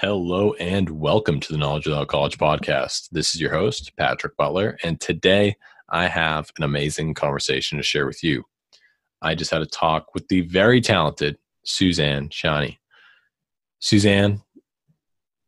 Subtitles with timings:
[0.00, 3.08] Hello and welcome to the Knowledge Without College podcast.
[3.10, 5.56] This is your host, Patrick Butler, and today
[5.88, 8.44] I have an amazing conversation to share with you.
[9.22, 12.76] I just had a talk with the very talented Suzanne Ciani.
[13.80, 14.40] Suzanne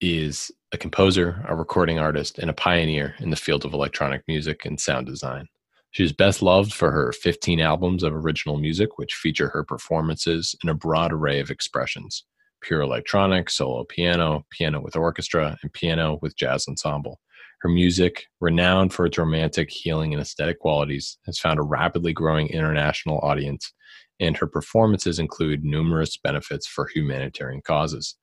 [0.00, 4.64] is a composer, a recording artist, and a pioneer in the field of electronic music
[4.64, 5.46] and sound design.
[5.92, 10.56] She is best loved for her 15 albums of original music, which feature her performances
[10.64, 12.24] in a broad array of expressions
[12.60, 17.20] pure electronic, solo piano, piano with orchestra, and piano with jazz ensemble.
[17.60, 22.48] Her music, renowned for its romantic, healing, and aesthetic qualities, has found a rapidly growing
[22.48, 23.72] international audience,
[24.18, 28.16] and her performances include numerous benefits for humanitarian causes.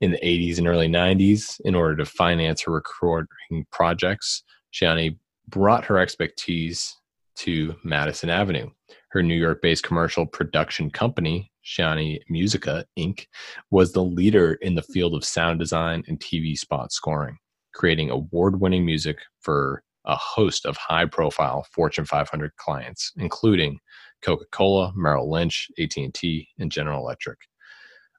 [0.00, 4.42] In the 80s and early 90s, in order to finance her recording projects,
[4.72, 6.96] Ciani brought her expertise
[7.36, 8.70] to Madison Avenue.
[9.10, 13.26] Her New York based commercial production company, Ciani Musica Inc.,
[13.70, 17.38] was the leader in the field of sound design and TV spot scoring,
[17.74, 23.78] creating award winning music for a host of high profile Fortune 500 clients, including
[24.22, 27.38] Coca Cola, Merrill Lynch, AT&T, and General Electric.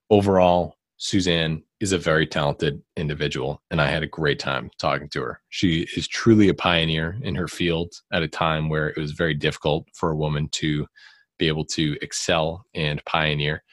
[0.10, 5.22] Overall, Suzanne is a very talented individual, and I had a great time talking to
[5.22, 5.42] her.
[5.50, 9.34] She is truly a pioneer in her field at a time where it was very
[9.34, 10.88] difficult for a woman to
[11.44, 13.64] be able to excel and pioneer.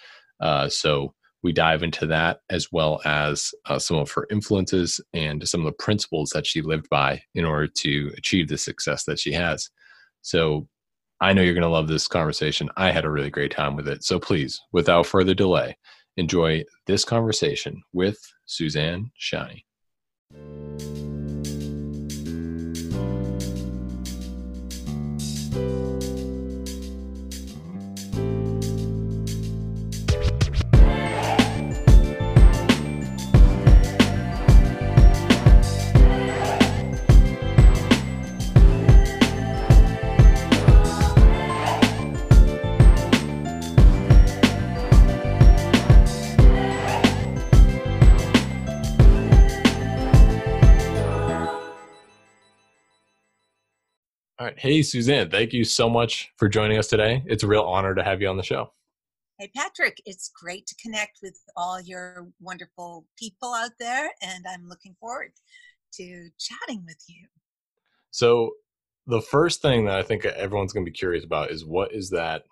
[0.41, 5.47] Uh, so we dive into that as well as uh, some of her influences and
[5.49, 9.21] some of the principles that she lived by in order to achieve the success that
[9.21, 9.71] she has.
[10.23, 10.67] So
[11.21, 12.69] I know you're going to love this conversation.
[12.77, 14.03] I had a really great time with it.
[14.03, 15.77] So please, without further delay,
[16.17, 19.63] enjoy this conversation with Suzanne Ciani.
[25.53, 25.90] All
[54.51, 54.59] right.
[54.59, 57.23] Hey, Suzanne, thank you so much for joining us today.
[57.27, 58.73] It's a real honor to have you on the show.
[59.39, 64.69] Hey, Patrick, it's great to connect with all your wonderful people out there, and I'm
[64.69, 65.33] looking forward
[65.95, 67.27] to chatting with you.
[68.11, 68.53] So,
[69.07, 72.11] the first thing that I think everyone's going to be curious about is what is
[72.11, 72.45] that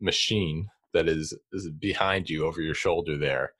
[0.00, 3.52] machine that is, is behind you over your shoulder there?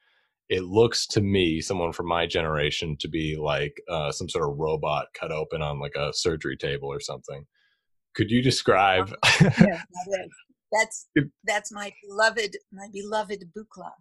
[0.49, 4.59] It looks to me, someone from my generation, to be like uh, some sort of
[4.59, 7.45] robot cut open on like a surgery table or something.
[8.15, 9.15] Could you describe?
[9.41, 9.83] yeah,
[10.73, 11.09] that's
[11.45, 13.93] that's my beloved my beloved Buchla,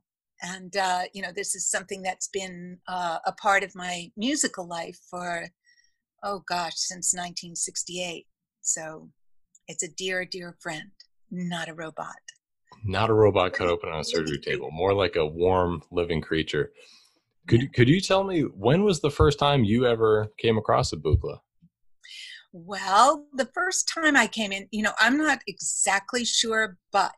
[0.42, 4.68] and uh, you know this is something that's been uh, a part of my musical
[4.68, 5.48] life for
[6.24, 8.26] oh gosh since 1968.
[8.62, 9.10] So
[9.68, 10.92] it's a dear dear friend,
[11.30, 12.20] not a robot
[12.84, 16.72] not a robot cut open on a surgery table, more like a warm living creature.
[17.48, 20.98] Could could you tell me when was the first time you ever came across a
[20.98, 21.40] Buchla?
[22.54, 27.16] Well, the first time I came in, you know, I'm not exactly sure, but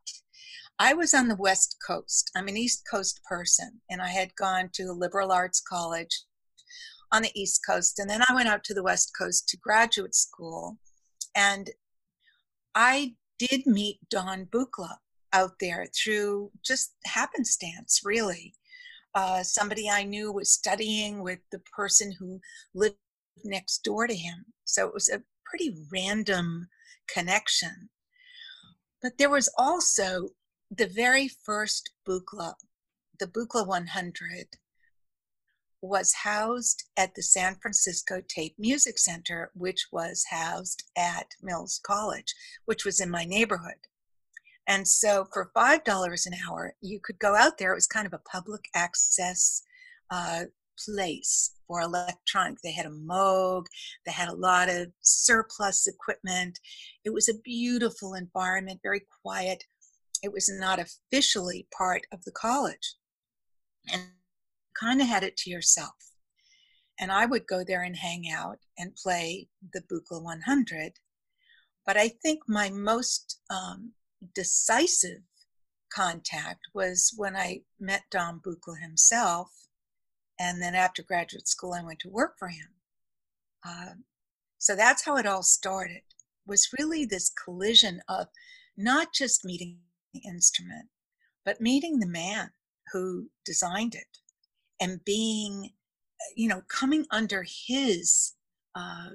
[0.78, 2.32] I was on the West Coast.
[2.36, 6.24] I'm an East Coast person, and I had gone to a liberal arts college
[7.12, 10.16] on the East Coast, and then I went out to the West Coast to graduate
[10.16, 10.78] school,
[11.36, 11.72] and
[12.76, 14.98] I did meet Don Buchla
[15.34, 18.54] out there through just happenstance, really.
[19.16, 22.40] Uh, somebody I knew was studying with the person who
[22.74, 22.96] lived
[23.44, 24.46] next door to him.
[24.64, 26.70] So it was a pretty random
[27.08, 27.90] connection.
[29.02, 30.30] But there was also
[30.72, 32.54] the very first Buchla,
[33.20, 34.46] the Buchla 100,
[35.82, 42.34] was housed at the San Francisco Tape Music Center, which was housed at Mills College,
[42.66, 43.76] which was in my neighborhood.
[44.68, 47.72] And so for $5 an hour, you could go out there.
[47.72, 49.62] It was kind of a public access
[50.10, 50.44] uh,
[50.86, 52.62] place for electronic.
[52.62, 53.66] They had a Moog,
[54.06, 56.60] they had a lot of surplus equipment.
[57.04, 59.64] It was a beautiful environment, very quiet.
[60.24, 62.96] It was not officially part of the college.
[63.92, 64.04] And
[64.80, 65.94] kind of had it to yourself.
[67.00, 70.94] And I would go there and hang out and play the Buchla 100.
[71.86, 73.92] But I think my most um,
[74.34, 75.22] decisive
[75.94, 79.50] contact was when I met Don Buchla himself.
[80.40, 82.70] And then after graduate school, I went to work for him.
[83.66, 83.94] Uh,
[84.58, 86.02] so that's how it all started,
[86.48, 88.28] was really this collision of
[88.76, 89.78] not just meeting
[90.14, 90.88] the instrument,
[91.46, 92.52] but meeting the man
[92.92, 94.20] who designed it
[94.80, 95.72] and being,
[96.36, 98.34] you know, coming under his
[98.76, 99.10] uh,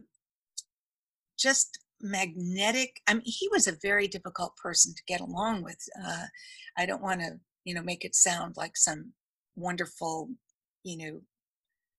[1.38, 3.00] just magnetic.
[3.06, 5.78] I mean, he was a very difficult person to get along with.
[6.02, 6.26] Uh,
[6.76, 9.12] I don't want to, you know, make it sound like some
[9.56, 10.30] wonderful,
[10.84, 11.20] you know,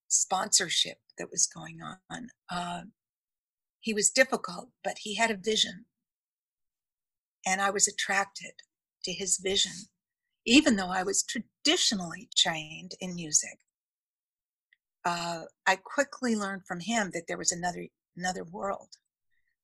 [0.08, 2.28] sponsorship that was going on.
[2.50, 2.82] Uh,
[3.80, 5.86] he was difficult, but he had a vision.
[7.46, 8.52] And I was attracted
[9.04, 9.72] to his vision,
[10.44, 13.58] even though I was traditionally trained in music.
[15.04, 17.86] Uh, I quickly learned from him that there was another
[18.16, 18.88] another world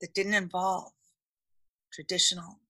[0.00, 0.92] that didn't involve
[1.92, 2.60] traditional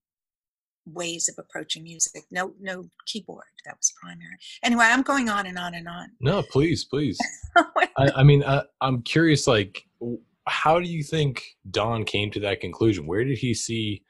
[0.85, 2.23] ways of approaching music.
[2.31, 3.45] No, no keyboard.
[3.65, 4.37] That was primary.
[4.63, 6.09] Anyway, I'm going on and on and on.
[6.21, 7.17] No, please, please.
[7.97, 9.47] I, I, mean, I, I'm curious.
[9.47, 9.83] Like,
[10.47, 13.05] how do you think Don came to that conclusion?
[13.05, 14.03] Where did he see?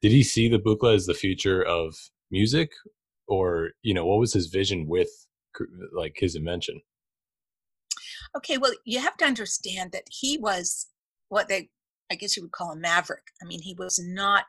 [0.00, 1.94] Did he see the Buchla as the future of
[2.30, 2.72] music,
[3.28, 5.10] or you know, what was his vision with
[5.92, 6.80] like his invention?
[8.36, 10.88] Okay, well, you have to understand that he was
[11.28, 11.68] what they,
[12.10, 13.24] I guess you would call him a maverick.
[13.42, 14.44] I mean, he was not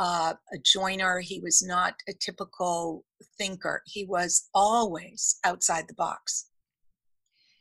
[0.00, 1.20] uh, a joiner.
[1.20, 3.04] He was not a typical
[3.36, 3.82] thinker.
[3.86, 6.48] He was always outside the box.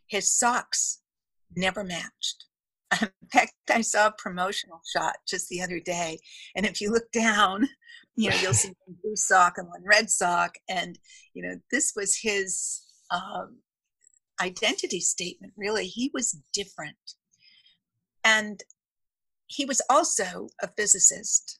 [0.07, 1.01] His socks
[1.55, 2.45] never matched.
[3.01, 6.19] In fact, I saw a promotional shot just the other day,
[6.55, 7.67] and if you look down,
[8.15, 10.97] you know you'll see one blue sock and one red sock, and
[11.33, 12.81] you know this was his
[13.11, 13.57] um,
[14.41, 15.53] identity statement.
[15.55, 16.97] Really, he was different,
[18.23, 18.63] and
[19.49, 21.59] he was also a physicist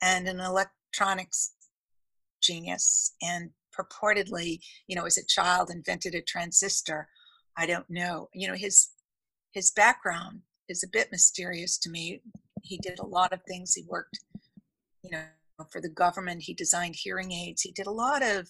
[0.00, 1.54] and an electronics
[2.42, 7.08] genius and purportedly you know as a child invented a transistor.
[7.56, 8.28] I don't know.
[8.34, 8.88] You know his
[9.52, 12.20] his background is a bit mysterious to me.
[12.62, 13.74] He did a lot of things.
[13.74, 14.20] He worked
[15.02, 15.24] you know
[15.70, 16.42] for the government.
[16.42, 17.62] He designed hearing aids.
[17.62, 18.48] He did a lot of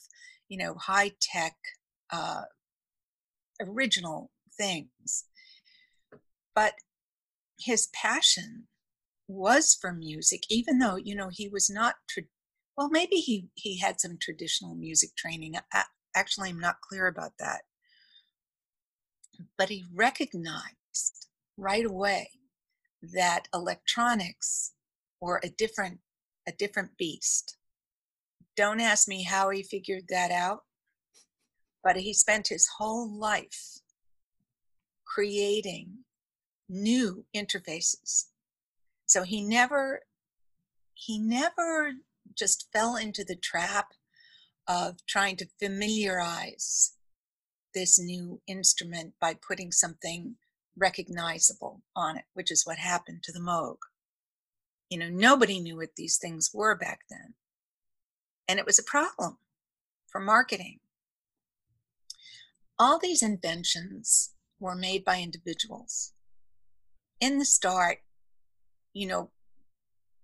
[0.49, 1.55] you know high tech
[2.11, 2.43] uh,
[3.61, 5.25] original things.
[6.55, 6.75] But
[7.59, 8.67] his passion
[9.33, 11.97] was for music, even though you know he was not.
[12.09, 12.25] Tra-
[12.77, 15.55] well, maybe he he had some traditional music training.
[15.73, 15.85] I,
[16.15, 17.63] actually, I'm not clear about that,
[19.59, 22.31] but he recognized right away
[23.03, 24.73] that electronics
[25.21, 26.01] were a different
[26.47, 27.57] a different beast.
[28.57, 30.65] Don't ask me how he figured that out,
[31.83, 33.79] but he spent his whole life
[35.05, 35.99] creating
[36.69, 38.27] new interfaces
[39.07, 40.01] so he never
[40.95, 41.93] he never
[42.37, 43.89] just fell into the trap
[44.69, 46.95] of trying to familiarize
[47.75, 50.37] this new instrument by putting something
[50.77, 53.79] recognizable on it, which is what happened to the Moog.
[54.91, 57.35] You know, nobody knew what these things were back then.
[58.47, 59.39] And it was a problem
[60.07, 60.81] for marketing.
[62.79, 66.13] All these inventions were made by individuals.
[67.21, 67.99] In the start,
[68.93, 69.31] you know,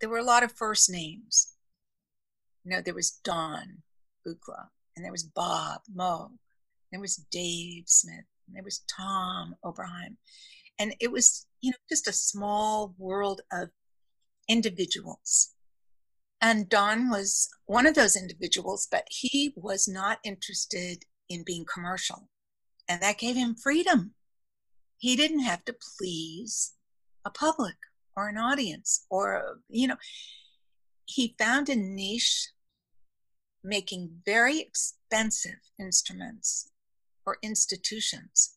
[0.00, 1.55] there were a lot of first names.
[2.65, 3.82] You know, there was Don
[4.26, 6.31] Buchla, and there was Bob Moog,
[6.91, 10.17] there was Dave Smith, and there was Tom Oberheim.
[10.79, 13.70] And it was, you know, just a small world of
[14.49, 15.55] individuals.
[16.41, 22.29] And Don was one of those individuals, but he was not interested in being commercial.
[22.88, 24.15] And that gave him freedom.
[24.99, 26.75] He didn't have to please
[27.25, 27.77] a public
[28.19, 29.96] or an audience or you know
[31.05, 32.51] he found a niche
[33.63, 36.70] making very expensive instruments
[37.25, 38.56] for institutions.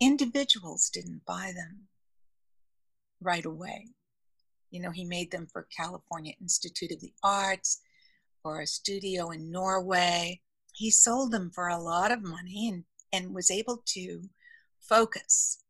[0.00, 1.88] Individuals didn't buy them
[3.20, 3.88] right away.
[4.70, 7.80] You know he made them for california institute of the arts
[8.44, 10.42] or a studio in norway.
[10.74, 14.28] He sold them for a lot of money and, and was able to
[14.78, 15.62] focus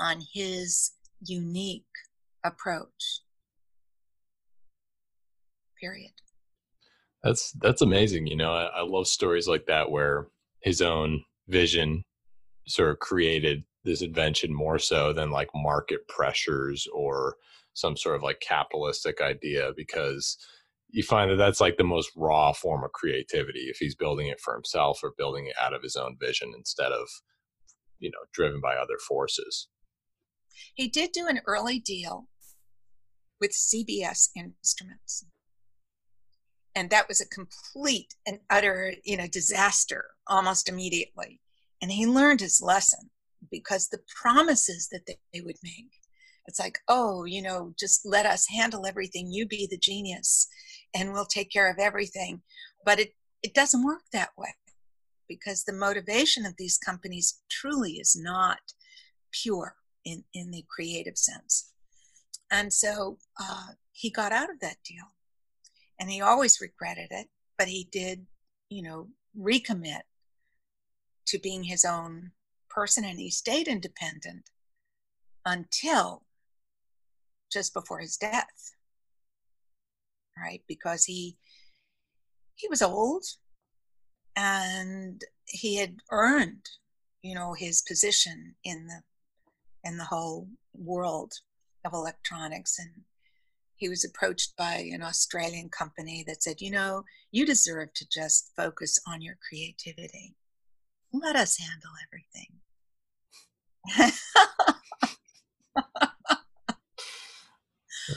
[0.00, 0.92] on his
[1.26, 1.84] unique
[2.44, 3.20] approach.
[5.80, 6.12] Period.
[7.22, 8.26] That's that's amazing.
[8.26, 10.28] You know, I, I love stories like that where
[10.60, 12.04] his own vision
[12.66, 17.36] sort of created this invention more so than like market pressures or
[17.74, 20.38] some sort of like capitalistic idea because
[20.90, 24.40] you find that that's like the most raw form of creativity if he's building it
[24.40, 27.08] for himself or building it out of his own vision instead of
[27.98, 29.68] you know driven by other forces
[30.74, 32.28] he did do an early deal
[33.40, 35.26] with CBS Instruments.
[36.74, 41.40] And that was a complete and utter, you know, disaster almost immediately.
[41.82, 43.10] And he learned his lesson
[43.50, 45.92] because the promises that they would make,
[46.46, 49.30] it's like, oh, you know, just let us handle everything.
[49.32, 50.48] You be the genius
[50.94, 52.42] and we'll take care of everything.
[52.84, 53.10] But it,
[53.42, 54.54] it doesn't work that way.
[55.28, 58.58] because the motivation of these companies truly is not
[59.32, 61.72] pure in, in the creative sense.
[62.50, 65.04] And so uh, he got out of that deal.
[65.98, 68.26] And he always regretted it, but he did,
[68.68, 69.08] you know,
[69.38, 70.02] recommit
[71.26, 72.32] to being his own
[72.68, 74.50] person and he stayed independent
[75.46, 76.24] until
[77.52, 78.72] just before his death
[80.36, 81.36] right because he
[82.56, 83.24] he was old
[84.36, 86.68] and he had earned
[87.22, 89.02] you know his position in the
[89.84, 91.34] in the whole world
[91.84, 92.90] of electronics and
[93.76, 98.50] he was approached by an australian company that said you know you deserve to just
[98.56, 100.34] focus on your creativity
[101.12, 102.48] let us handle everything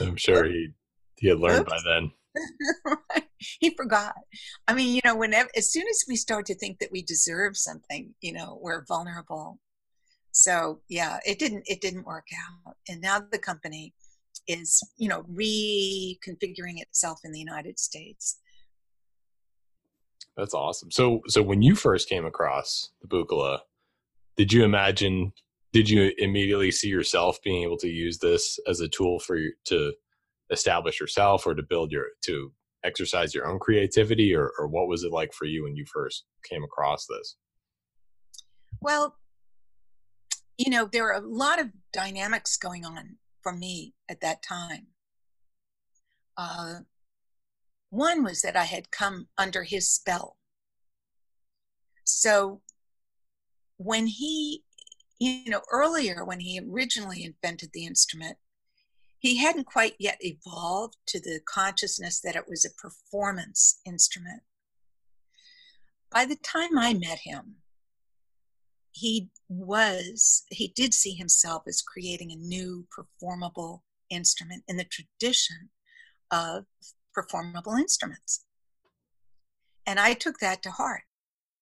[0.00, 0.68] i'm sure he
[1.16, 1.70] he had learned Oops.
[1.70, 2.10] by then
[2.84, 3.24] right.
[3.60, 4.14] He forgot.
[4.66, 7.56] I mean, you know, whenever as soon as we start to think that we deserve
[7.56, 9.58] something, you know, we're vulnerable.
[10.38, 12.28] So yeah, it didn't it didn't work
[12.64, 12.76] out.
[12.88, 13.92] And now the company
[14.46, 18.38] is, you know, reconfiguring itself in the United States.
[20.36, 20.92] That's awesome.
[20.92, 23.58] So so when you first came across the Buchla,
[24.36, 25.32] did you imagine
[25.72, 29.52] did you immediately see yourself being able to use this as a tool for you
[29.64, 29.92] to
[30.50, 32.52] establish yourself or to build your to
[32.84, 36.26] exercise your own creativity or, or what was it like for you when you first
[36.48, 37.34] came across this
[38.80, 39.16] well
[40.58, 44.88] you know there are a lot of dynamics going on for me at that time
[46.36, 46.74] uh,
[47.90, 50.36] one was that i had come under his spell
[52.04, 52.60] so
[53.78, 54.62] when he
[55.18, 58.36] you know earlier when he originally invented the instrument
[59.18, 64.42] he hadn't quite yet evolved to the consciousness that it was a performance instrument.
[66.10, 67.56] By the time I met him,
[68.98, 75.70] he was, he did see himself as creating a new performable instrument in the tradition
[76.30, 76.64] of
[77.14, 78.44] performable instruments.
[79.86, 81.02] And I took that to heart.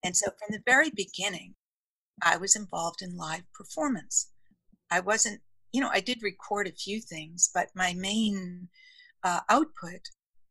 [0.03, 1.55] And so from the very beginning,
[2.23, 4.31] I was involved in live performance.
[4.91, 5.41] I wasn't
[5.73, 8.69] you know, I did record a few things, but my main
[9.23, 10.01] uh, output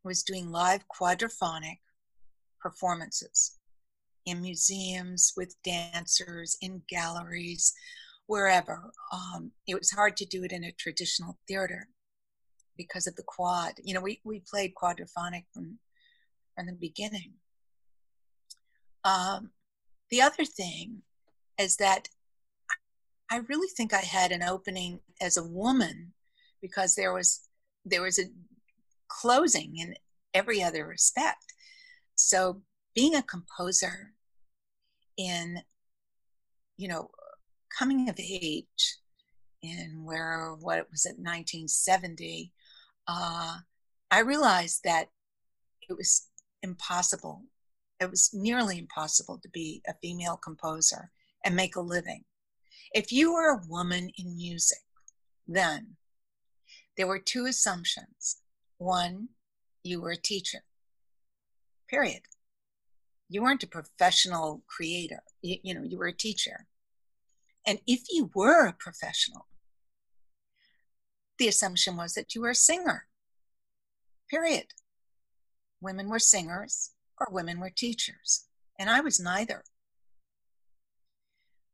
[0.04, 1.78] was doing live quadraphonic
[2.60, 3.55] performances
[4.26, 7.72] in museums with dancers, in galleries,
[8.26, 8.90] wherever.
[9.12, 11.88] Um, it was hard to do it in a traditional theater
[12.76, 13.74] because of the quad.
[13.82, 15.78] You know, we, we played quadraphonic from,
[16.54, 17.34] from the beginning.
[19.04, 19.50] Um,
[20.10, 21.02] the other thing
[21.58, 22.08] is that
[23.30, 26.12] I really think I had an opening as a woman
[26.60, 27.48] because there was
[27.84, 28.24] there was a
[29.08, 29.94] closing in
[30.34, 31.54] every other respect.
[32.16, 32.62] So
[32.94, 34.12] being a composer
[35.16, 35.60] in
[36.76, 37.10] you know
[37.76, 38.98] coming of age
[39.62, 42.52] in where what it was it 1970
[43.08, 43.56] uh,
[44.10, 45.08] i realized that
[45.88, 46.28] it was
[46.62, 47.42] impossible
[48.00, 51.10] it was nearly impossible to be a female composer
[51.44, 52.24] and make a living
[52.94, 54.78] if you were a woman in music,
[55.46, 55.96] then
[56.96, 58.38] there were two assumptions.
[58.78, 59.28] One,
[59.82, 60.60] you were a teacher,
[61.88, 62.22] period.
[63.28, 66.66] You weren't a professional creator, you, you know, you were a teacher.
[67.66, 69.46] And if you were a professional,
[71.38, 73.06] the assumption was that you were a singer,
[74.30, 74.66] period.
[75.80, 78.46] Women were singers or women were teachers,
[78.78, 79.64] and I was neither.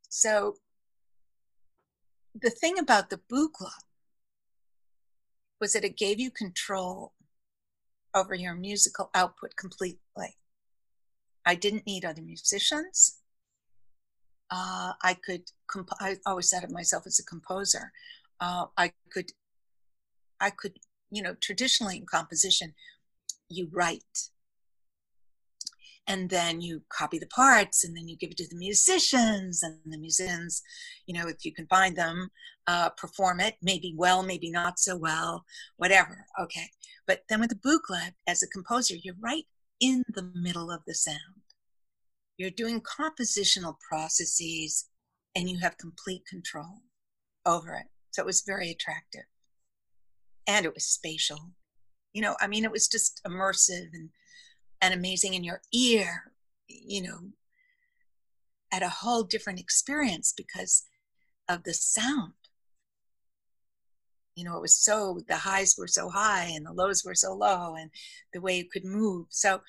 [0.09, 0.56] So
[2.35, 3.73] the thing about the Buchla
[5.61, 7.12] was that it gave you control
[8.14, 10.37] over your musical output completely.
[11.45, 13.19] I didn't need other musicians.
[14.51, 15.43] Uh, I could.
[15.67, 17.93] Comp- I always thought of myself as a composer.
[18.41, 19.33] Uh, I could.
[20.41, 20.79] I could.
[21.11, 22.75] You know, traditionally in composition,
[23.49, 24.31] you write
[26.07, 29.79] and then you copy the parts and then you give it to the musicians and
[29.87, 30.63] the musicians
[31.07, 32.31] you know if you can find them
[32.67, 35.45] uh, perform it maybe well maybe not so well
[35.77, 36.71] whatever okay
[37.07, 39.45] but then with the Buchla as a composer you're right
[39.83, 41.43] in the middle of the sound.
[42.39, 44.89] You're doing compositional processes
[45.35, 46.83] and you have complete control
[47.45, 47.87] over it.
[48.12, 49.25] So it was very attractive.
[50.47, 51.51] And it was spatial.
[52.15, 54.11] You know i mean it was just immersive and
[54.83, 56.33] and amazing in your ear,
[56.67, 57.21] you know,
[58.73, 60.85] at a whole different experience because
[61.49, 62.33] of the sound.
[64.35, 67.35] You know, it was so, the highs were so high and the lows were so
[67.35, 67.91] low and
[68.33, 69.27] the way it could move.
[69.31, 69.61] So,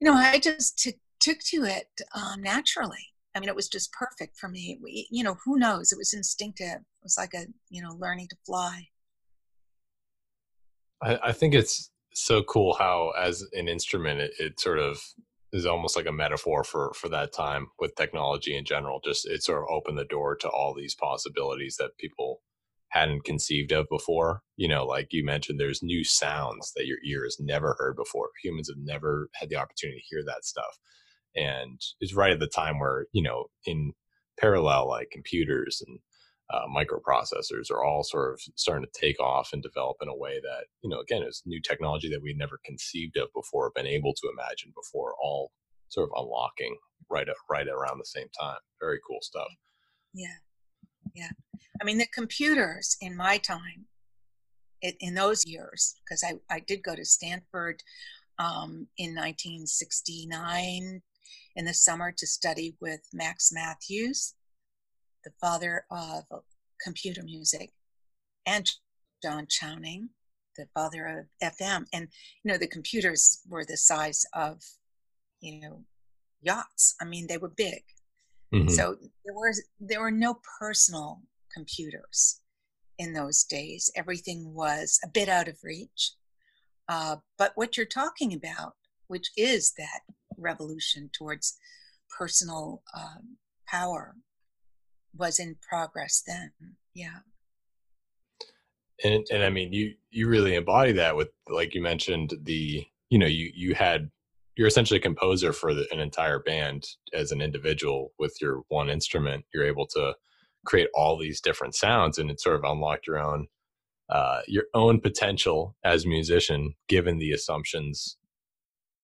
[0.00, 3.12] you know, I just took took to it um, naturally.
[3.34, 4.78] I mean, it was just perfect for me.
[4.82, 5.92] We, you know, who knows?
[5.92, 6.66] It was instinctive.
[6.66, 8.88] It was like a, you know, learning to fly.
[11.02, 15.00] I, I think it's so cool how, as an instrument, it, it sort of
[15.52, 19.00] is almost like a metaphor for for that time with technology in general.
[19.04, 22.40] Just it sort of opened the door to all these possibilities that people
[22.90, 24.42] hadn't conceived of before.
[24.56, 28.30] You know, like you mentioned, there's new sounds that your ear has never heard before.
[28.42, 30.78] Humans have never had the opportunity to hear that stuff.
[31.34, 33.92] And it's right at the time where, you know, in
[34.38, 35.98] parallel, like computers and
[36.52, 40.40] uh, microprocessors are all sort of starting to take off and develop in a way
[40.42, 44.12] that, you know, again, is new technology that we'd never conceived of before, been able
[44.14, 45.52] to imagine before, all
[45.88, 46.76] sort of unlocking
[47.08, 48.58] right, right around the same time.
[48.80, 49.48] Very cool stuff.
[50.12, 50.38] Yeah.
[51.14, 51.30] Yeah.
[51.80, 53.86] I mean, the computers in my time,
[54.82, 57.82] it, in those years, because I, I did go to Stanford
[58.38, 61.02] um, in 1969
[61.56, 64.34] in the summer to study with Max Mathews,
[65.24, 66.24] the father of
[66.82, 67.72] computer music,
[68.46, 68.70] and
[69.22, 70.08] John Chowning,
[70.56, 71.84] the father of FM.
[71.92, 72.08] And,
[72.42, 74.62] you know, the computers were the size of,
[75.40, 75.84] you know,
[76.40, 76.94] yachts.
[77.00, 77.82] I mean, they were big.
[78.52, 78.68] Mm-hmm.
[78.68, 81.22] So there was there were no personal
[81.54, 82.40] computers
[82.98, 83.90] in those days.
[83.96, 86.12] Everything was a bit out of reach.
[86.88, 88.74] Uh, but what you're talking about,
[89.06, 90.00] which is that
[90.36, 91.56] revolution towards
[92.18, 93.36] personal um,
[93.68, 94.16] power,
[95.16, 96.50] was in progress then.
[96.94, 97.20] Yeah.
[99.04, 103.18] And and I mean, you you really embody that with, like you mentioned, the you
[103.18, 104.10] know you you had
[104.56, 108.88] you're essentially a composer for the, an entire band as an individual with your one
[108.88, 110.14] instrument you're able to
[110.64, 113.46] create all these different sounds and it sort of unlocked your own
[114.10, 118.16] uh, your own potential as a musician given the assumptions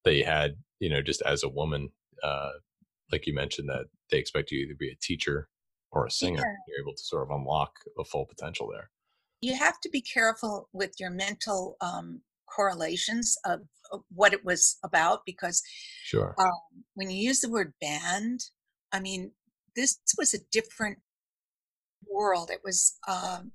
[0.05, 1.91] that you had you know just as a woman
[2.23, 2.51] uh,
[3.13, 5.49] like you mentioned that they expect you to be a teacher
[5.93, 6.55] or a singer yeah.
[6.69, 8.91] you're able to sort of unlock the full potential there
[9.41, 12.21] you have to be careful with your mental um,
[12.55, 13.61] correlations of,
[13.93, 15.63] of, what it was about because
[16.05, 16.35] sure.
[16.39, 18.41] um, when you use the word band
[18.93, 19.31] i mean
[19.77, 20.99] this was a different
[22.11, 22.51] world.
[22.51, 23.53] It was um,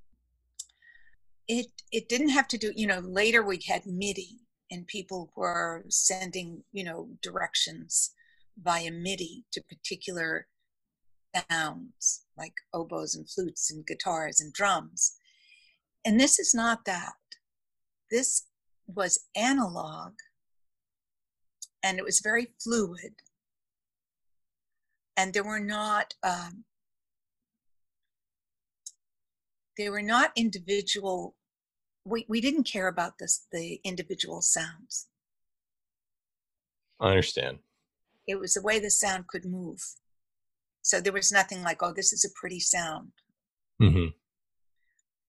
[1.47, 5.83] it it didn't have to do you know later we had midi and people were
[5.89, 8.11] sending you know directions
[8.61, 10.47] via midi to particular
[11.49, 15.13] sounds like oboes and flutes and guitars and drums.
[16.05, 17.13] And this is not that.
[18.09, 18.47] This
[18.95, 20.13] was analog
[21.83, 23.13] and it was very fluid.
[25.17, 26.63] And there were not um,
[29.77, 31.35] there were not individual
[32.05, 35.07] we, we didn't care about this the individual sounds.
[36.99, 37.59] I understand.
[38.27, 39.79] It was the way the sound could move.
[40.81, 43.11] So there was nothing like oh this is a pretty sound.
[43.81, 44.09] Mm-hmm.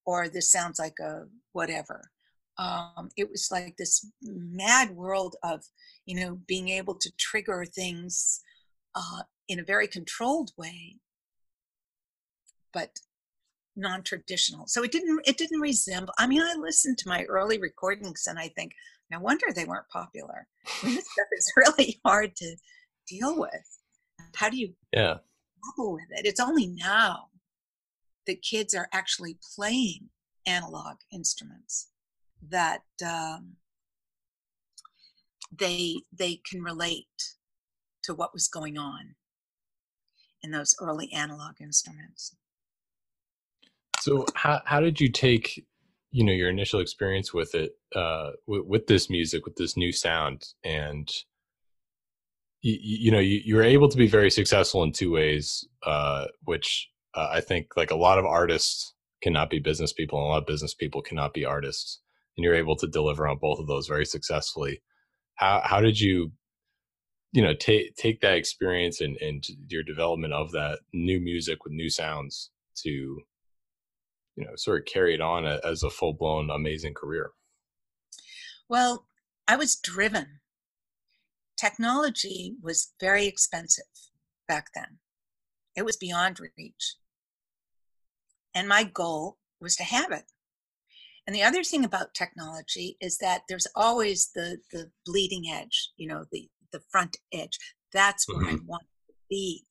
[0.05, 2.12] or this sounds like a whatever
[2.59, 5.63] um, it was like this mad world of
[6.07, 8.41] you know being able to trigger things
[8.95, 10.97] uh, in a very controlled way
[12.75, 12.99] but
[13.77, 14.67] non-traditional.
[14.67, 18.39] So it didn't it didn't resemble i mean i listened to my early recordings and
[18.39, 18.73] i think
[19.13, 20.49] no wonder they weren't popular.
[20.83, 22.57] I mean, this stuff is really hard to
[23.07, 23.79] deal with.
[24.35, 25.19] How do you yeah.
[25.77, 26.27] with it?
[26.27, 27.27] It's only now
[28.27, 30.09] that kids are actually playing
[30.47, 31.89] analog instruments
[32.49, 33.57] that um,
[35.57, 37.07] they they can relate
[38.03, 39.15] to what was going on
[40.43, 42.35] in those early analog instruments.
[44.01, 45.65] So how how did you take
[46.11, 49.93] you know your initial experience with it uh, with, with this music with this new
[49.93, 51.11] sound and
[52.61, 56.27] you, you know you, you were able to be very successful in two ways uh,
[56.45, 60.31] which uh, I think like a lot of artists cannot be business people and a
[60.31, 62.01] lot of business people cannot be artists
[62.37, 64.83] and you're able to deliver on both of those very successfully.
[65.35, 66.33] How how did you,
[67.33, 71.73] you know, take take that experience and and your development of that new music with
[71.73, 76.95] new sounds to, you know, sort of carry it on as a full blown amazing
[76.95, 77.33] career?
[78.69, 79.07] Well,
[79.47, 80.41] I was driven.
[81.57, 83.85] Technology was very expensive
[84.49, 84.99] back then.
[85.77, 86.97] It was beyond reach.
[88.55, 90.32] And my goal was to have it.
[91.27, 96.09] And the other thing about technology is that there's always the the bleeding edge, you
[96.09, 97.59] know, the the front edge.
[97.93, 98.57] That's where mm-hmm.
[98.57, 99.65] I want to be.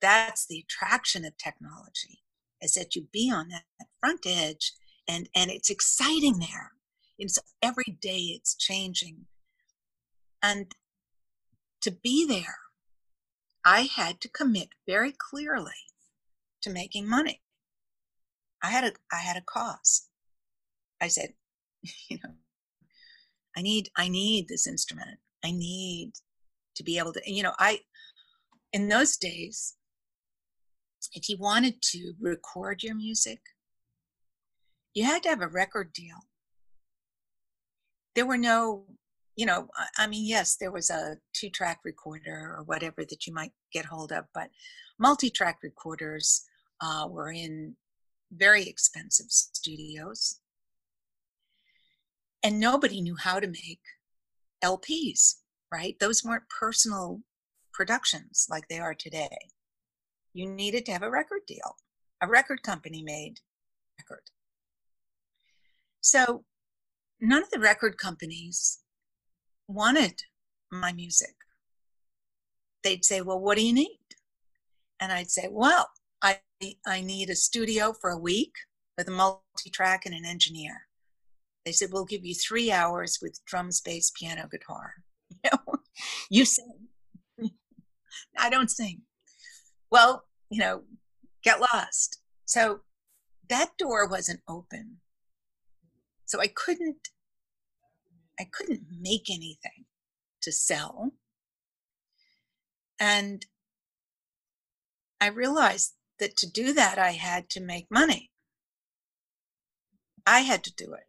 [0.00, 2.20] That's the attraction of technology,
[2.60, 4.72] is that you be on that, that front edge
[5.08, 6.72] and and it's exciting there.
[7.18, 9.26] It's every day it's changing.
[10.42, 10.74] And
[11.80, 12.58] to be there
[13.66, 15.72] I had to commit very clearly
[16.62, 17.42] to making money.
[18.62, 20.06] I had a I had a cause.
[21.00, 21.30] I said,
[22.08, 22.30] you know,
[23.56, 25.18] I need I need this instrument.
[25.44, 26.12] I need
[26.76, 27.80] to be able to you know, I
[28.72, 29.76] in those days
[31.12, 33.40] if you wanted to record your music,
[34.94, 36.16] you had to have a record deal.
[38.14, 38.84] There were no,
[39.36, 43.34] you know, I mean, yes, there was a two track recorder or whatever that you
[43.34, 44.50] might get hold of, but
[44.98, 46.44] multi track recorders
[46.80, 47.76] uh, were in
[48.32, 50.40] very expensive studios.
[52.46, 53.80] And nobody knew how to make
[54.62, 55.38] LPs,
[55.72, 55.96] right?
[55.98, 57.22] Those weren't personal
[57.72, 59.36] productions like they are today.
[60.32, 61.74] You needed to have a record deal.
[62.22, 63.40] A record company made
[63.98, 64.22] record.
[66.00, 66.44] So
[67.20, 68.78] none of the record companies
[69.66, 70.22] wanted
[70.70, 71.34] my music.
[72.84, 73.98] They'd say, Well, what do you need?
[75.00, 75.90] And I'd say, Well,
[76.22, 76.38] I,
[76.86, 78.52] I need a studio for a week
[78.96, 80.85] with a multi track and an engineer.
[81.66, 84.94] They said, We'll give you three hours with drums, bass, piano, guitar.
[86.28, 86.88] You sing.
[88.38, 89.02] I don't sing.
[89.90, 90.82] Well, you know,
[91.42, 92.20] get lost.
[92.44, 92.80] So
[93.48, 94.98] that door wasn't open.
[96.26, 97.08] So I couldn't
[98.38, 99.86] I couldn't make anything
[100.42, 101.12] to sell.
[103.00, 103.46] And
[105.20, 108.30] I realized that to do that, I had to make money.
[110.26, 111.06] I had to do it.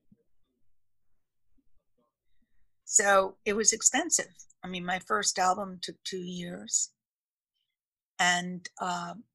[2.90, 4.34] So it was expensive.
[4.64, 6.92] I mean, my first album took two years.
[8.18, 9.26] And um,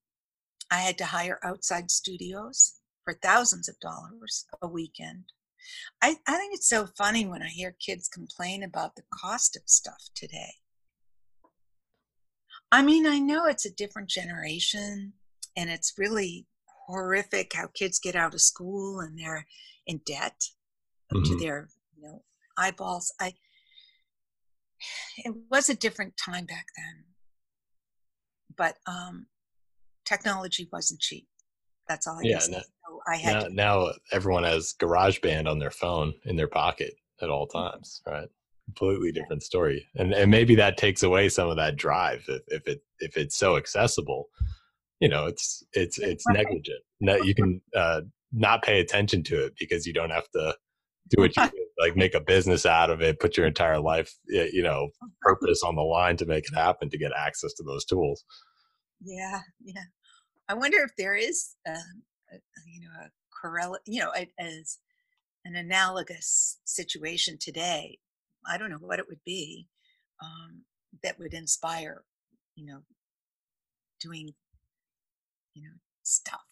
[0.71, 5.25] I had to hire outside studios for thousands of dollars a weekend.
[6.01, 9.63] I, I think it's so funny when I hear kids complain about the cost of
[9.67, 10.55] stuff today.
[12.73, 15.13] I mean, I know it's a different generation
[15.59, 16.47] and it's really
[16.87, 19.47] horrific how kids get out of school and they're
[19.87, 20.43] in debt
[21.13, 21.23] mm-hmm.
[21.25, 22.23] to their you know
[22.57, 23.13] eyeballs.
[23.21, 23.35] I
[25.19, 27.05] it was a different time back then.
[28.57, 29.27] But um
[30.05, 31.27] technology wasn't cheap.
[31.89, 35.71] That's all I yeah, now, so I had now, now everyone has GarageBand on their
[35.71, 37.75] phone in their pocket at all mm-hmm.
[37.75, 38.29] times, right?
[38.67, 39.87] Completely different story.
[39.97, 43.37] And and maybe that takes away some of that drive if, if it if it's
[43.37, 44.29] so accessible.
[45.01, 46.39] You know, it's it's it's right.
[46.39, 46.83] negligent.
[47.01, 50.55] No, you can uh, not pay attention to it because you don't have to
[51.11, 54.15] do what you do, like make a business out of it, put your entire life,
[54.29, 54.89] you know,
[55.21, 58.25] purpose on the line to make it happen to get access to those tools.
[59.03, 59.83] Yeah, yeah.
[60.49, 64.79] I wonder if there is, a, a, you know, a correlate, you know, as
[65.45, 67.99] an analogous situation today.
[68.49, 69.67] I don't know what it would be
[70.23, 70.63] um,
[71.03, 72.05] that would inspire,
[72.55, 72.83] you know,
[74.01, 74.31] doing,
[75.55, 76.52] you know, stuff.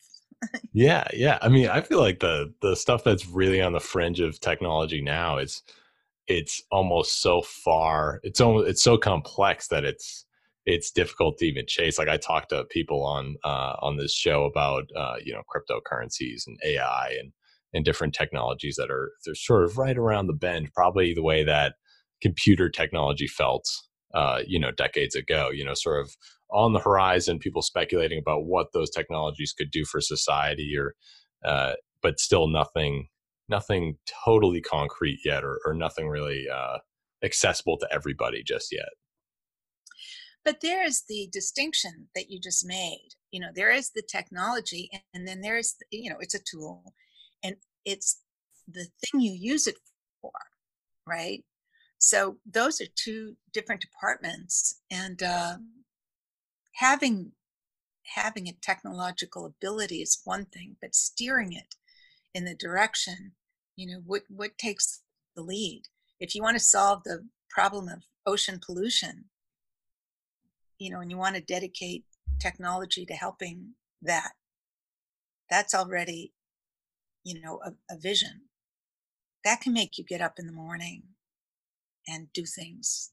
[0.72, 1.38] Yeah, yeah.
[1.42, 5.00] I mean, I feel like the the stuff that's really on the fringe of technology
[5.03, 5.62] now is
[6.26, 8.20] it's almost so far.
[8.22, 10.24] It's almost it's so complex that it's
[10.66, 11.98] it's difficult to even chase.
[11.98, 16.46] Like I talked to people on uh, on this show about uh, you know cryptocurrencies
[16.46, 17.33] and AI and
[17.72, 21.44] and different technologies that are they're sort of right around the bend, probably the way
[21.44, 21.74] that
[22.22, 23.66] computer technology felt
[24.14, 25.51] uh, you know decades ago.
[25.51, 26.11] You know, sort of
[26.51, 30.94] on the horizon, people speculating about what those technologies could do for society, or
[31.44, 33.09] uh, but still nothing
[33.49, 36.79] nothing totally concrete yet, or, or nothing really uh,
[37.25, 38.88] accessible to everybody just yet.
[40.44, 43.09] But there is the distinction that you just made.
[43.31, 46.94] You know, there is the technology, and then there is, you know, it's a tool,
[47.42, 48.23] and it's
[48.66, 49.77] the thing you use it
[50.23, 50.33] for,
[51.07, 51.44] right?
[52.00, 55.56] So those are two different departments, and uh,
[56.76, 57.32] having
[58.14, 61.76] having a technological ability is one thing, but steering it
[62.34, 63.32] in the direction,
[63.76, 65.02] you know, what what takes
[65.36, 65.82] the lead?
[66.18, 69.26] If you want to solve the problem of ocean pollution,
[70.78, 72.04] you know, and you want to dedicate
[72.38, 74.32] technology to helping that,
[75.50, 76.32] that's already,
[77.24, 78.48] you know, a, a vision.
[79.44, 81.02] That can make you get up in the morning
[82.11, 83.11] and do things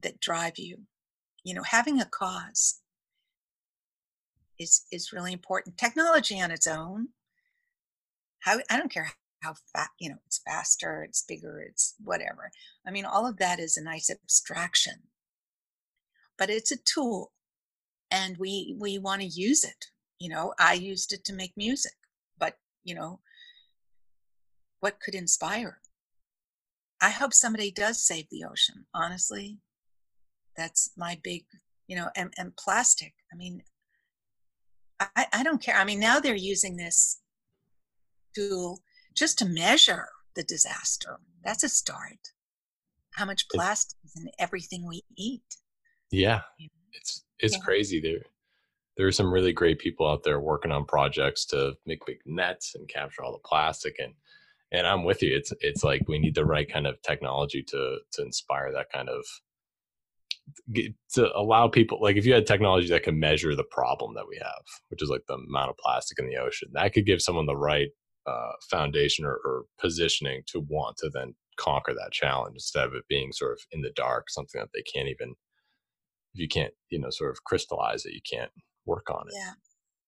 [0.00, 0.82] that drive you.
[1.44, 2.80] You know, having a cause
[4.58, 5.78] is is really important.
[5.78, 7.08] Technology on its own,
[8.40, 12.50] how I don't care how fast, you know, it's faster, it's bigger, it's whatever.
[12.86, 15.02] I mean, all of that is a nice abstraction
[16.38, 17.32] but it's a tool
[18.10, 19.86] and we we want to use it
[20.18, 21.92] you know i used it to make music
[22.38, 23.20] but you know
[24.80, 25.80] what could inspire
[27.00, 29.58] i hope somebody does save the ocean honestly
[30.56, 31.44] that's my big
[31.86, 33.14] you know, and, and plastic.
[33.32, 33.62] I mean,
[35.00, 35.76] I, I don't care.
[35.76, 37.20] I mean, now they're using this
[38.34, 38.80] tool
[39.14, 41.18] just to measure the disaster.
[41.44, 42.18] That's a start.
[43.14, 45.42] How much plastic is in everything we eat?
[46.10, 46.42] Yeah,
[46.92, 47.62] it's it's yeah.
[47.62, 48.00] crazy.
[48.00, 48.20] There
[48.96, 52.74] there are some really great people out there working on projects to make big nets
[52.74, 54.12] and capture all the plastic and
[54.72, 55.34] and I'm with you.
[55.34, 59.08] It's it's like we need the right kind of technology to to inspire that kind
[59.08, 59.24] of
[61.12, 64.38] to allow people like if you had technology that can measure the problem that we
[64.40, 67.46] have, which is like the amount of plastic in the ocean, that could give someone
[67.46, 67.88] the right
[68.26, 73.04] uh, foundation or, or positioning to want to then conquer that challenge instead of it
[73.08, 75.34] being sort of in the dark, something that they can't even
[76.34, 78.50] if you can't you know sort of crystallize it, you can't
[78.84, 79.34] work on it.
[79.34, 79.52] Yeah.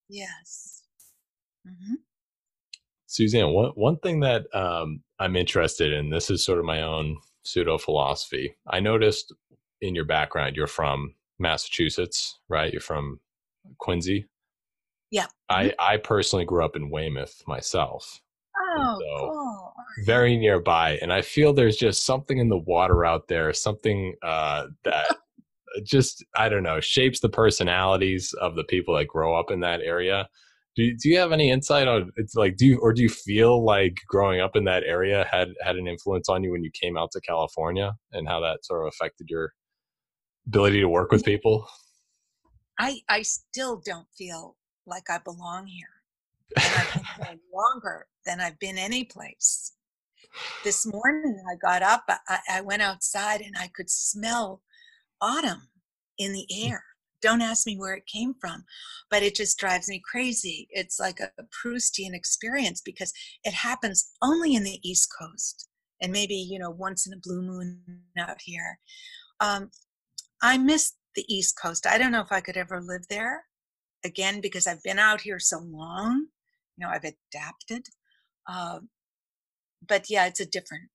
[0.09, 0.83] Yes.
[1.67, 1.95] Mm-hmm.
[3.09, 7.17] Suzanne, one one thing that um, I'm interested in, this is sort of my own
[7.43, 8.55] pseudo philosophy.
[8.67, 9.33] I noticed
[9.81, 12.71] in your background, you're from Massachusetts, right?
[12.71, 13.19] You're from
[13.79, 14.27] Quincy.
[15.09, 15.25] Yeah.
[15.49, 15.75] I mm-hmm.
[15.79, 18.21] I personally grew up in Weymouth myself.
[18.77, 19.73] Oh, so cool.
[20.05, 24.67] Very nearby, and I feel there's just something in the water out there, something uh,
[24.83, 25.15] that
[25.83, 29.81] just I don't know shapes the personalities of the people that grow up in that
[29.81, 30.29] area.
[30.79, 33.09] Do you, do you have any insight on it's like do you or do you
[33.09, 36.71] feel like growing up in that area had had an influence on you when you
[36.71, 39.51] came out to California and how that sort of affected your
[40.47, 41.67] ability to work with people?
[42.79, 46.01] I I still don't feel like I belong here.
[46.55, 49.73] And I've been longer than I've been any place.
[50.63, 54.61] This morning I got up, I, I went outside and I could smell
[55.19, 55.67] autumn
[56.17, 56.69] in the mm.
[56.69, 56.85] air.
[57.21, 58.63] Don't ask me where it came from,
[59.09, 60.67] but it just drives me crazy.
[60.71, 61.29] It's like a,
[61.63, 63.11] Proustian experience because
[63.43, 65.67] it happens only in the East Coast
[66.01, 67.81] and maybe, you know, once in a blue moon
[68.17, 68.79] out here.
[69.39, 69.69] Um,
[70.41, 71.85] I miss the East Coast.
[71.85, 73.43] I don't know if I could ever live there
[74.05, 76.27] again because I've been out here so long.
[76.77, 77.85] You know, I've adapted.
[78.47, 78.79] Uh,
[79.87, 80.89] but yeah, it's a different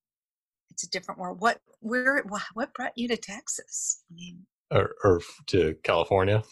[0.70, 1.40] it's a different world.
[1.40, 2.22] What where
[2.54, 4.02] what brought you to Texas?
[4.10, 6.42] I mean, or, or to California?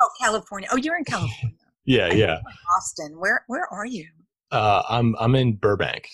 [0.00, 0.68] Oh, California.
[0.72, 1.56] Oh, you're in California.
[1.84, 2.40] yeah, I yeah.
[2.76, 3.18] Austin.
[3.18, 4.06] Where where are you?
[4.50, 6.08] Uh, I'm I'm in Burbank,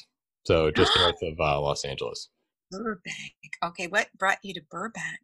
[0.44, 2.28] so just north of uh, Los Angeles.
[2.70, 3.32] Burbank.
[3.64, 5.18] Okay, what brought you to Burbank?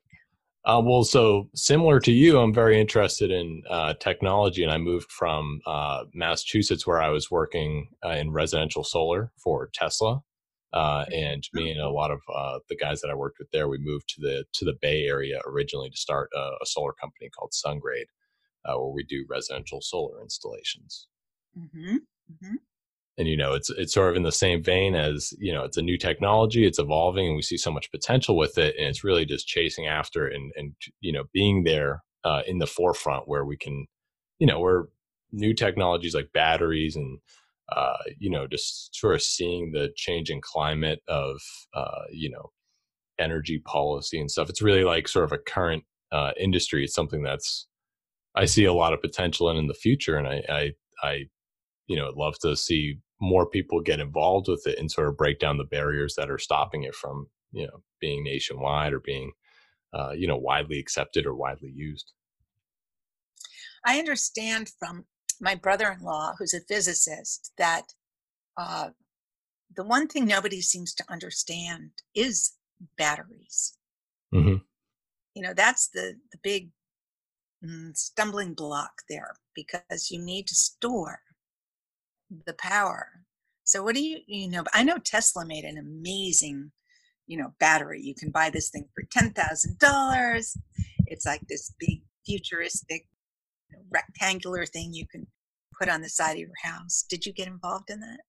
[0.64, 5.11] Uh, well, so similar to you, I'm very interested in uh, technology, and I moved
[5.11, 10.23] from uh, Massachusetts, where I was working uh, in residential solar for Tesla,
[10.72, 13.68] uh, and me and a lot of uh, the guys that I worked with there,
[13.68, 17.28] we moved to the to the Bay Area originally to start a, a solar company
[17.28, 18.06] called SunGrade,
[18.64, 21.08] uh, where we do residential solar installations.
[21.58, 21.96] Mm-hmm.
[21.96, 22.54] Mm-hmm.
[23.18, 25.76] And you know, it's it's sort of in the same vein as you know, it's
[25.76, 29.04] a new technology, it's evolving, and we see so much potential with it, and it's
[29.04, 33.44] really just chasing after and and you know, being there uh, in the forefront where
[33.44, 33.87] we can,
[34.38, 34.87] you know, where
[35.32, 37.18] new technologies like batteries and
[37.76, 41.40] uh, you know, just sort of seeing the changing climate of,
[41.74, 42.50] uh, you know,
[43.18, 44.50] energy policy and stuff.
[44.50, 46.85] It's really like sort of a current uh, industry.
[46.85, 47.66] It's something that's
[48.35, 51.24] I see a lot of potential in in the future, and I, I, I,
[51.87, 55.38] you know, love to see more people get involved with it and sort of break
[55.38, 59.32] down the barriers that are stopping it from, you know, being nationwide or being,
[59.92, 62.12] uh, you know, widely accepted or widely used.
[63.85, 65.04] I understand from
[65.42, 67.92] my brother-in-law, who's a physicist, that
[68.57, 68.90] uh,
[69.74, 72.52] the one thing nobody seems to understand is
[72.96, 73.76] batteries.
[74.33, 74.59] Mm-hmm.
[75.35, 76.70] You know, that's the the big
[77.64, 81.20] mm, stumbling block there because you need to store
[82.46, 83.09] the power.
[83.64, 84.62] So what do you you know?
[84.72, 86.70] I know Tesla made an amazing
[87.26, 88.00] you know battery.
[88.00, 90.57] You can buy this thing for ten thousand dollars.
[91.07, 93.07] It's like this big futuristic
[93.90, 95.26] rectangular thing you can
[95.78, 97.04] put on the side of your house.
[97.08, 98.20] Did you get involved in that?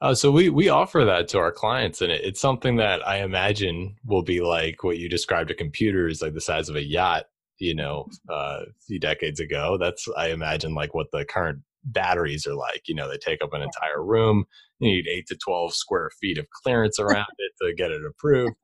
[0.00, 3.22] Uh, so we we offer that to our clients, and it, it's something that I
[3.22, 6.82] imagine will be like what you described a computer is like the size of a
[6.82, 7.26] yacht.
[7.58, 8.32] You know, mm-hmm.
[8.32, 9.78] uh, a few decades ago.
[9.78, 12.82] That's I imagine like what the current batteries are like.
[12.88, 14.44] You know, they take up an entire room.
[14.80, 18.56] You need eight to twelve square feet of clearance around it to get it approved.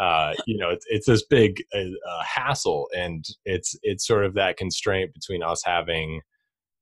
[0.00, 4.32] Uh, you know, it's, it's this big uh, uh, hassle, and it's it's sort of
[4.32, 6.22] that constraint between us having,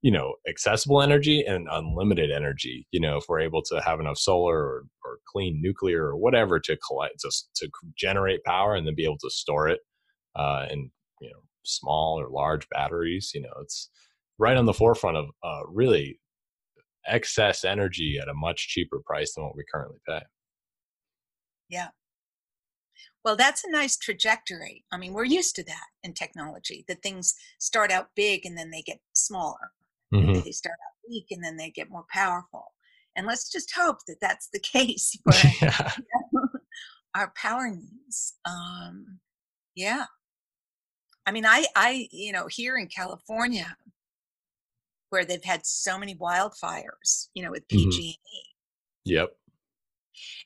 [0.02, 2.86] you know, accessible energy and unlimited energy.
[2.92, 6.60] You know, if we're able to have enough solar or, or clean nuclear or whatever
[6.60, 9.80] to collect to, to generate power and then be able to store it,
[10.36, 13.32] uh, in you know small or large batteries.
[13.34, 13.90] You know, it's
[14.38, 16.20] right on the forefront of uh, really
[17.06, 20.22] excess energy at a much cheaper price than what we currently pay.
[21.68, 21.88] Yeah,
[23.28, 24.86] Well, that's a nice trajectory.
[24.90, 28.70] I mean, we're used to that in technology, that things start out big and then
[28.70, 29.70] they get smaller.
[30.14, 30.40] Mm-hmm.
[30.40, 32.72] They start out weak and then they get more powerful.
[33.16, 35.92] And let's just hope that that's the case for yeah.
[37.14, 38.38] our power needs.
[38.46, 39.18] Um,
[39.74, 40.06] yeah.
[41.26, 43.76] I mean, I, I, you know, here in California,
[45.10, 48.12] where they've had so many wildfires, you know, with PG&E.
[48.14, 49.12] Mm-hmm.
[49.12, 49.32] Yep.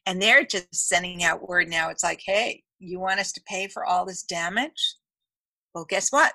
[0.04, 1.88] And they're just sending out word now.
[1.88, 4.96] It's like, hey, you want us to pay for all this damage?
[5.74, 6.32] Well, guess what?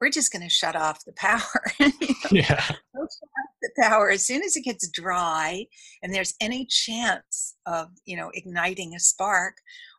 [0.00, 1.42] We're just going to shut off the power.
[2.30, 2.62] Yeah.
[2.92, 3.08] We'll
[3.62, 5.64] the power as soon as it gets dry
[6.02, 9.54] and there's any chance of, you know, igniting a spark.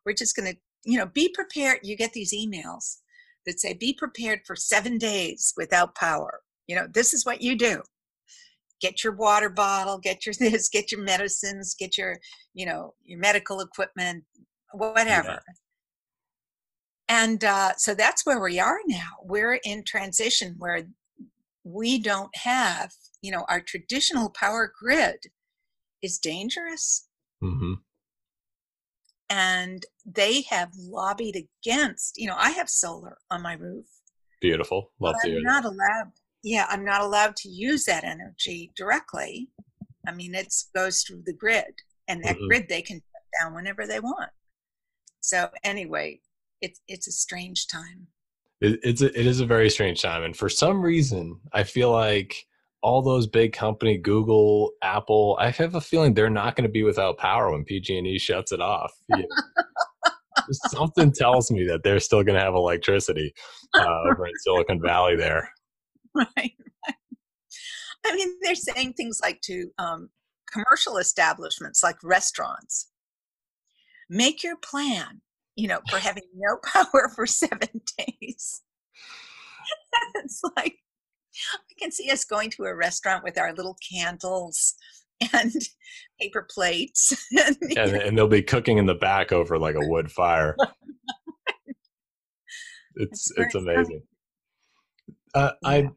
[0.05, 1.79] We're just going to, you know, be prepared.
[1.81, 2.97] You get these emails
[3.47, 6.41] that say, be prepared for seven days without power.
[6.67, 7.81] You know, this is what you do
[8.79, 12.17] get your water bottle, get your this, get your medicines, get your,
[12.53, 14.23] you know, your medical equipment,
[14.73, 15.41] whatever.
[15.47, 15.53] Yeah.
[17.07, 19.09] And uh, so that's where we are now.
[19.23, 20.83] We're in transition where
[21.63, 25.17] we don't have, you know, our traditional power grid
[26.03, 27.07] is dangerous.
[27.43, 27.73] Mm-hmm.
[29.31, 33.85] And they have lobbied against, you know, I have solar on my roof.
[34.41, 34.91] Beautiful.
[34.99, 36.11] Love to I'm not allowed
[36.43, 39.49] yeah, I'm not allowed to use that energy directly.
[40.07, 41.73] I mean, it goes through the grid,
[42.07, 42.47] and that mm-hmm.
[42.47, 44.29] grid they can shut down whenever they want.
[45.29, 46.21] So anyway,
[46.59, 48.07] it's it's a strange time.
[48.61, 51.91] It, it's a, it is a very strange time, and for some reason, I feel
[51.91, 52.35] like
[52.81, 56.83] all those big company, Google, Apple, I have a feeling they're not going to be
[56.83, 58.93] without power when PG&E shuts it off.
[60.51, 63.33] Something tells me that they're still going to have electricity
[63.73, 65.51] uh, over in Silicon Valley there.
[66.15, 66.53] right,
[68.05, 70.09] I mean, they're saying things like to um,
[70.51, 72.88] commercial establishments, like restaurants,
[74.09, 75.21] make your plan,
[75.55, 78.61] you know, for having no power for seven days.
[80.15, 80.77] it's like,
[81.53, 84.75] I can see us going to a restaurant with our little candles
[85.33, 85.51] and
[86.21, 87.13] paper plates.
[87.31, 90.55] and, and, and they'll be cooking in the back over like a wood fire.
[92.95, 94.01] it's it's amazing.
[95.33, 95.69] Uh, yeah.
[95.69, 95.89] I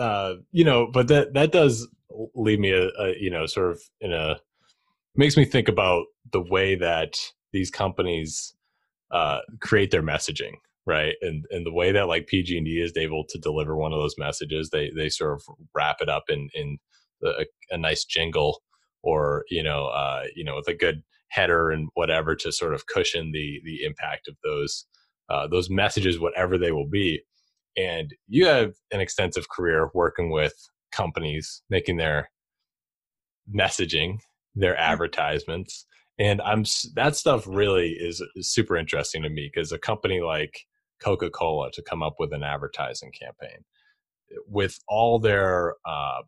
[0.00, 1.86] uh, you know, but that that does
[2.34, 4.40] leave me a, a, you know sort of in a
[5.14, 7.14] makes me think about the way that
[7.52, 8.54] these companies
[9.10, 10.52] uh, create their messaging,
[10.86, 11.14] right?
[11.22, 14.70] And and the way that like PG&E is able to deliver one of those messages,
[14.70, 15.42] they they sort of
[15.74, 16.78] wrap it up in in
[17.24, 18.62] a, a nice jingle
[19.02, 22.86] or you know uh, you know with a good header and whatever to sort of
[22.86, 24.86] cushion the the impact of those
[25.30, 27.22] uh, those messages, whatever they will be.
[27.76, 30.54] And you have an extensive career working with
[30.92, 32.30] companies making their
[33.54, 34.18] messaging,
[34.54, 34.92] their mm-hmm.
[34.92, 35.86] advertisements.
[36.18, 40.66] And I'm that stuff really is, is super interesting to me because a company like
[41.00, 43.64] Coca-Cola to come up with an advertising campaign
[44.46, 46.20] with all their uh,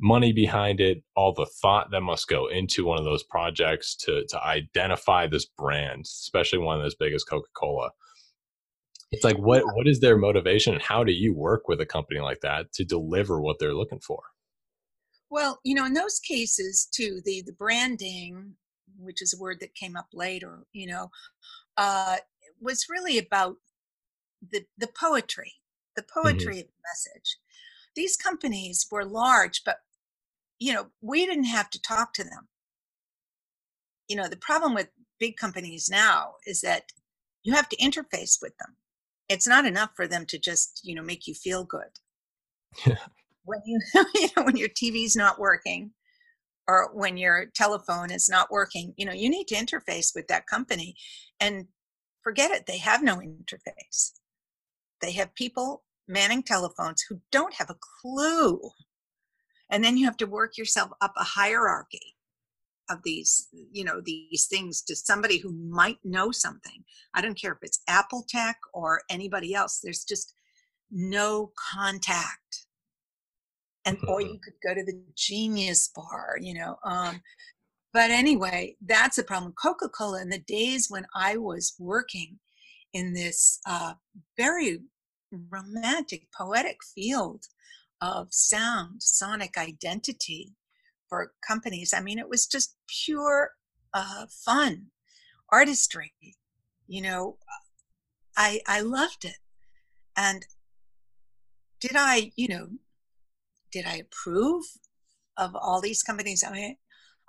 [0.00, 4.24] money behind it, all the thought that must go into one of those projects to
[4.28, 7.90] to identify this brand, especially one as big as Coca Cola,
[9.14, 12.20] it's like what what is their motivation and how do you work with a company
[12.20, 14.20] like that to deliver what they're looking for?
[15.30, 18.54] Well you know in those cases too the the branding
[18.98, 21.10] which is a word that came up later you know
[21.76, 22.16] uh
[22.60, 23.56] was really about
[24.50, 25.54] the the poetry
[25.96, 26.20] the mm-hmm.
[26.20, 26.60] poetry mm-hmm.
[26.60, 27.38] of the message
[27.96, 29.78] these companies were large but
[30.58, 32.48] you know we didn't have to talk to them
[34.08, 36.84] you know the problem with big companies now is that
[37.42, 38.76] you have to interface with them
[39.28, 41.90] it's not enough for them to just you know make you feel good
[42.86, 42.96] yeah.
[43.44, 43.80] when you
[44.14, 45.92] you know when your tv's not working
[46.66, 50.46] or when your telephone is not working you know you need to interface with that
[50.46, 50.94] company
[51.40, 51.66] and
[52.24, 54.12] forget it they have no interface.
[55.00, 58.60] They have people manning telephones who don't have a clue.
[59.70, 62.16] And then you have to work yourself up a hierarchy
[62.90, 66.84] of these you know these things to somebody who might know something.
[67.14, 70.34] I don't care if it's apple tech or anybody else there's just
[70.90, 72.66] no contact
[73.84, 77.20] and or you could go to the genius bar you know um
[77.92, 82.38] but anyway that's a problem coca-cola in the days when i was working
[82.92, 83.94] in this uh,
[84.36, 84.78] very
[85.50, 87.44] romantic poetic field
[88.00, 90.54] of sound sonic identity
[91.08, 91.92] for companies.
[91.94, 93.50] I mean, it was just pure
[93.92, 94.86] uh, fun,
[95.50, 96.12] artistry.
[96.86, 97.38] You know,
[98.36, 99.38] I I loved it.
[100.16, 100.46] And
[101.80, 102.68] did I, you know,
[103.74, 104.64] did I approve
[105.36, 106.44] of all these companies?
[106.46, 106.76] I mean,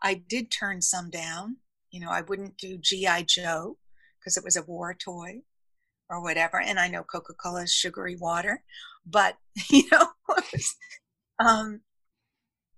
[0.01, 1.57] I did turn some down.
[1.89, 3.23] You know, I wouldn't do G.I.
[3.23, 3.77] Joe
[4.19, 5.41] because it was a war toy
[6.07, 6.61] or whatever.
[6.61, 8.63] And I know Coca Cola is sugary water,
[9.07, 9.37] but,
[9.71, 10.07] you know,
[11.39, 11.81] um,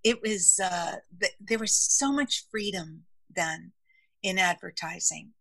[0.01, 0.95] it was, uh,
[1.41, 3.03] there was so much freedom
[3.36, 3.74] then
[4.24, 5.32] in advertising.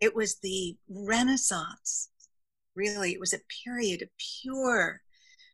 [0.00, 2.08] It was the renaissance,
[2.74, 3.12] really.
[3.12, 4.08] It was a period of
[4.40, 5.02] pure,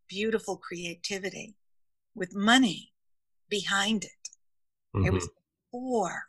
[0.08, 1.56] beautiful creativity
[2.14, 2.92] with money
[3.48, 4.10] behind it.
[4.96, 5.06] Mm-hmm.
[5.06, 5.78] It was mm-hmm.
[5.78, 6.22] before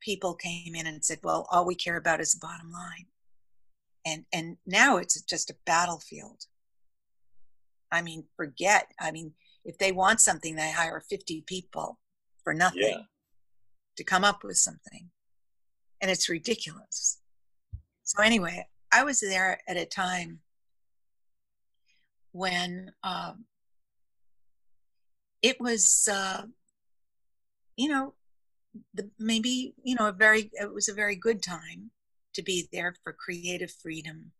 [0.00, 3.06] people came in and said, well, all we care about is the bottom line.
[4.06, 6.46] And, and now it's just a battlefield.
[7.92, 8.86] I mean, forget.
[8.98, 11.98] I mean, if they want something, they hire 50 people
[12.42, 13.02] for nothing yeah.
[13.96, 15.10] to come up with something.
[16.00, 17.18] And it's ridiculous.
[18.04, 20.38] So, anyway, I was there at a time
[22.32, 23.44] when um,
[25.42, 26.42] it was, uh,
[27.76, 28.14] you know,
[28.94, 31.90] the, maybe you know a very it was a very good time
[32.34, 34.32] to be there for creative freedom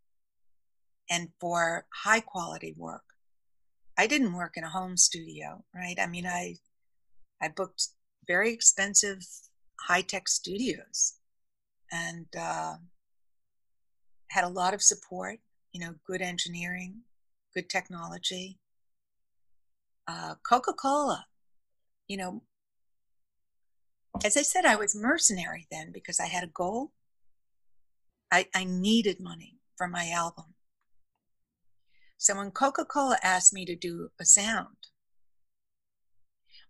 [1.11, 3.03] and for high quality work.
[3.98, 5.98] I didn't work in a home studio right?
[6.01, 6.57] I mean i
[7.42, 7.88] i booked
[8.26, 9.18] very expensive
[9.80, 11.14] high tech studios
[11.90, 12.74] and uh,
[14.28, 15.38] had a lot of support
[15.72, 17.01] you know good engineering
[17.55, 18.59] good technology
[20.09, 21.26] uh, coca-cola
[22.09, 22.42] you know
[24.24, 26.92] as I said, I was mercenary then because I had a goal.
[28.30, 30.55] I, I needed money for my album.
[32.18, 34.76] So when Coca Cola asked me to do a sound,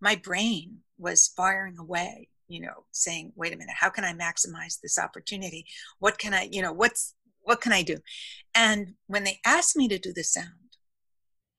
[0.00, 4.80] my brain was firing away, you know, saying, wait a minute, how can I maximize
[4.80, 5.66] this opportunity?
[5.98, 7.98] What can I, you know, what's, what can I do?
[8.54, 10.69] And when they asked me to do the sound,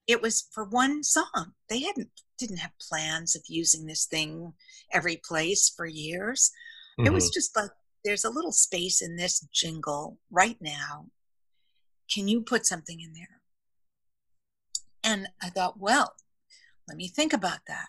[0.06, 1.52] it was for one song.
[1.68, 4.52] They hadn't didn't have plans of using this thing
[4.92, 6.50] every place for years.
[6.98, 7.06] Mm-hmm.
[7.06, 7.34] It was mm-hmm.
[7.34, 7.70] just like
[8.04, 11.06] there's a little space in this jingle right now.
[12.12, 13.40] Can you put something in there?
[15.04, 16.14] And I thought, well,
[16.88, 17.88] let me think about that.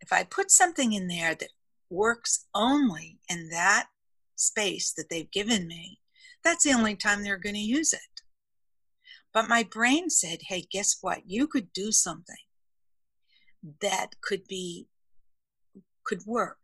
[0.00, 1.50] If I put something in there that
[1.90, 3.88] works only in that
[4.36, 5.98] space that they've given me,
[6.42, 8.00] that's the only time they're going to use it.
[9.32, 11.22] But my brain said, hey, guess what?
[11.26, 12.36] You could do something
[13.80, 14.88] that could be,
[16.04, 16.58] could work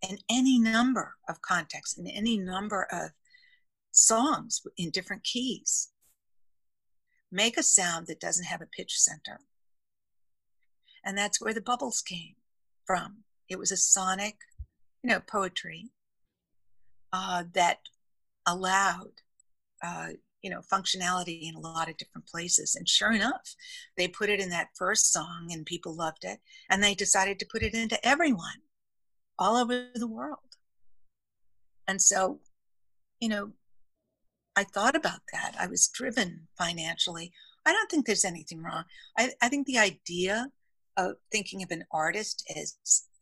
[0.00, 3.10] in any number of contexts, in any number of
[3.90, 5.90] songs in different keys.
[7.30, 9.40] Make a sound that doesn't have a pitch center.
[11.04, 12.34] And that's where the bubbles came
[12.86, 13.24] from.
[13.48, 14.36] It was a sonic,
[15.02, 15.90] you know, poetry
[17.12, 17.80] uh, that
[18.46, 19.12] allowed
[19.82, 20.08] uh,
[20.42, 23.54] you know functionality in a lot of different places and sure enough
[23.96, 27.48] they put it in that first song and people loved it and they decided to
[27.50, 28.62] put it into everyone
[29.38, 30.38] all over the world.
[31.88, 32.40] And so
[33.20, 33.52] you know
[34.56, 35.54] i thought about that.
[35.58, 37.32] I was driven financially.
[37.64, 38.84] I don't think there's anything wrong.
[39.18, 40.48] I, I think the idea
[40.96, 42.76] of thinking of an artist as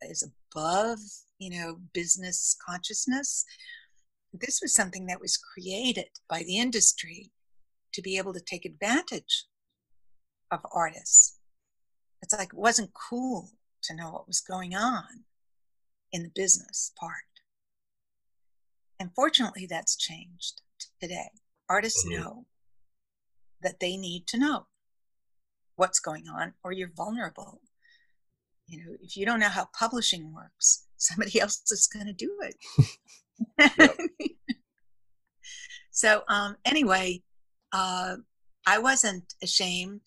[0.09, 0.99] as above
[1.37, 3.45] you know business consciousness
[4.33, 7.31] this was something that was created by the industry
[7.93, 9.45] to be able to take advantage
[10.51, 11.37] of artists.
[12.21, 13.51] It's like it wasn't cool
[13.83, 15.23] to know what was going on
[16.11, 17.13] in the business part.
[18.99, 20.61] And fortunately, that's changed
[20.99, 21.29] today.
[21.69, 22.21] Artists mm-hmm.
[22.21, 22.45] know
[23.61, 24.67] that they need to know
[25.75, 27.61] what's going on, or you're vulnerable.
[28.67, 32.35] You know, if you don't know how publishing works, somebody else is going to do
[32.41, 32.55] it.
[35.91, 37.21] so um, anyway,
[37.71, 38.15] uh,
[38.65, 40.01] I wasn't ashamed,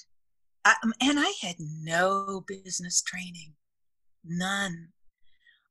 [0.65, 3.55] I, um, and I had no business training,
[4.25, 4.89] none.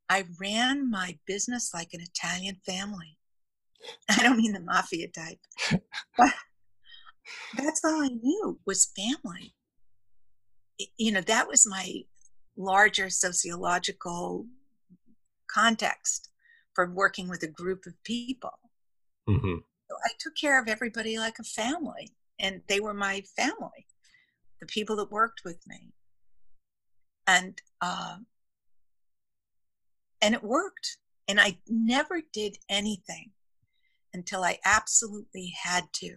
[0.09, 3.17] I ran my business like an Italian family.
[4.09, 5.39] I don't mean the mafia type,
[6.17, 6.33] but
[7.57, 9.53] that's all I knew was family.
[10.97, 12.01] You know, that was my
[12.57, 14.47] larger sociological
[15.49, 16.30] context
[16.73, 18.57] for working with a group of people.
[19.29, 19.57] Mm-hmm.
[19.89, 23.87] So I took care of everybody like a family, and they were my family,
[24.59, 25.93] the people that worked with me,
[27.27, 28.17] and uh,
[30.21, 30.97] and it worked.
[31.27, 33.31] And I never did anything
[34.13, 36.15] until I absolutely had to.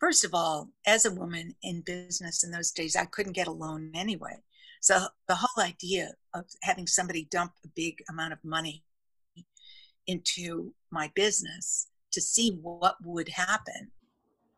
[0.00, 3.52] First of all, as a woman in business in those days, I couldn't get a
[3.52, 4.42] loan anyway.
[4.80, 8.82] So the whole idea of having somebody dump a big amount of money
[10.06, 13.90] into my business to see what would happen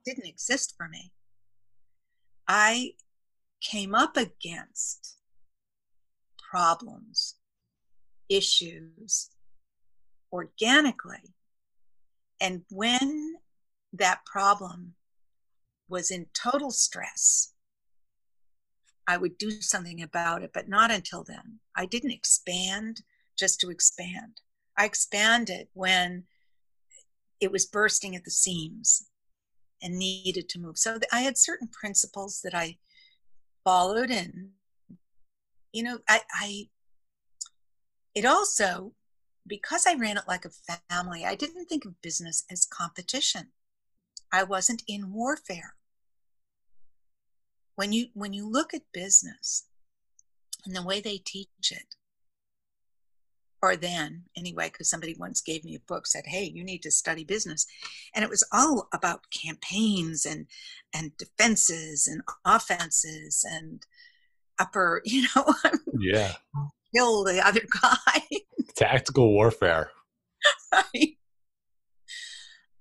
[0.04, 1.12] didn't exist for me.
[2.46, 2.92] I
[3.60, 5.16] came up against
[6.50, 7.36] problems,
[8.28, 9.30] issues,
[10.32, 11.34] organically.
[12.40, 13.36] And when
[13.92, 14.94] that problem
[15.88, 17.52] was in total stress,
[19.06, 21.60] I would do something about it, but not until then.
[21.76, 23.02] I didn't expand
[23.38, 24.40] just to expand.
[24.76, 26.24] I expanded when
[27.40, 29.06] it was bursting at the seams
[29.82, 30.78] and needed to move.
[30.78, 32.78] So I had certain principles that I
[33.64, 34.50] followed, and
[35.72, 36.68] you know, I, I
[38.14, 38.92] it also
[39.46, 43.48] because I ran it like a family, I didn't think of business as competition.
[44.32, 45.74] I wasn't in warfare.
[47.76, 49.66] When you when you look at business
[50.64, 51.96] and the way they teach it,
[53.64, 56.90] or then anyway, because somebody once gave me a book, said, Hey, you need to
[56.90, 57.66] study business.
[58.14, 60.46] And it was all about campaigns and
[60.94, 63.82] and defenses and offenses and
[64.58, 65.54] upper, you know,
[65.98, 66.32] yeah.
[66.94, 68.20] kill the other guy.
[68.76, 69.90] Tactical warfare.
[70.72, 71.16] right.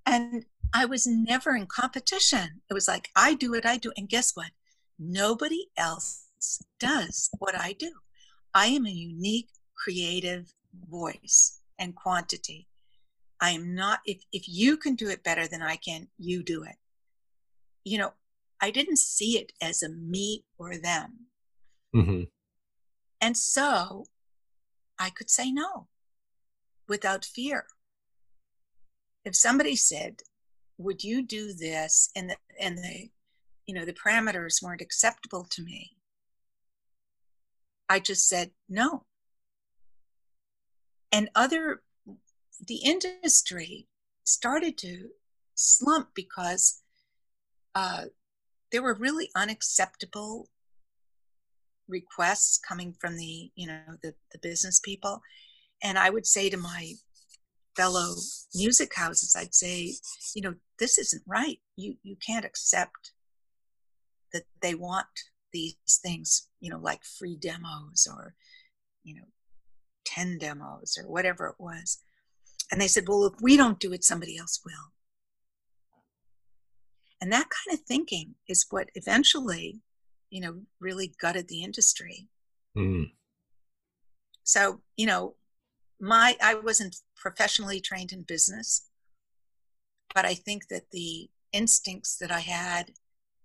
[0.05, 2.61] And I was never in competition.
[2.69, 3.93] It was like, I do what I do.
[3.95, 4.51] And guess what?
[4.99, 6.25] Nobody else
[6.79, 7.91] does what I do.
[8.53, 10.53] I am a unique, creative
[10.89, 12.67] voice and quantity.
[13.41, 16.63] I am not, if, if you can do it better than I can, you do
[16.63, 16.75] it.
[17.83, 18.13] You know,
[18.61, 21.27] I didn't see it as a me or them.
[21.95, 22.23] Mm-hmm.
[23.19, 24.05] And so
[24.97, 25.87] I could say no
[26.87, 27.65] without fear.
[29.25, 30.21] If somebody said,
[30.77, 33.09] would you do this and the and the
[33.65, 35.91] you know the parameters weren't acceptable to me
[37.89, 39.05] i just said no
[41.13, 41.83] and other
[42.67, 43.87] the industry
[44.25, 45.09] started to
[45.55, 46.81] slump because
[47.75, 48.05] uh,
[48.71, 50.49] there were really unacceptable
[51.87, 55.21] requests coming from the you know the, the business people.
[55.83, 56.93] And i would say to my
[57.75, 58.13] fellow
[58.53, 59.95] music houses i'd say
[60.35, 61.59] you know this isn't right.
[61.75, 63.11] You you can't accept
[64.33, 65.07] that they want
[65.51, 68.33] these things you know like free demos or
[69.03, 69.27] you know
[70.13, 71.99] 10 demos or whatever it was.
[72.71, 74.93] And they said well if we don't do it somebody else will.
[77.21, 79.81] And that kind of thinking is what eventually
[80.29, 82.27] you know really gutted the industry.
[82.75, 83.11] Mm.
[84.43, 85.35] so you know
[85.99, 88.89] my i wasn't professionally trained in business
[90.15, 92.93] but i think that the instincts that i had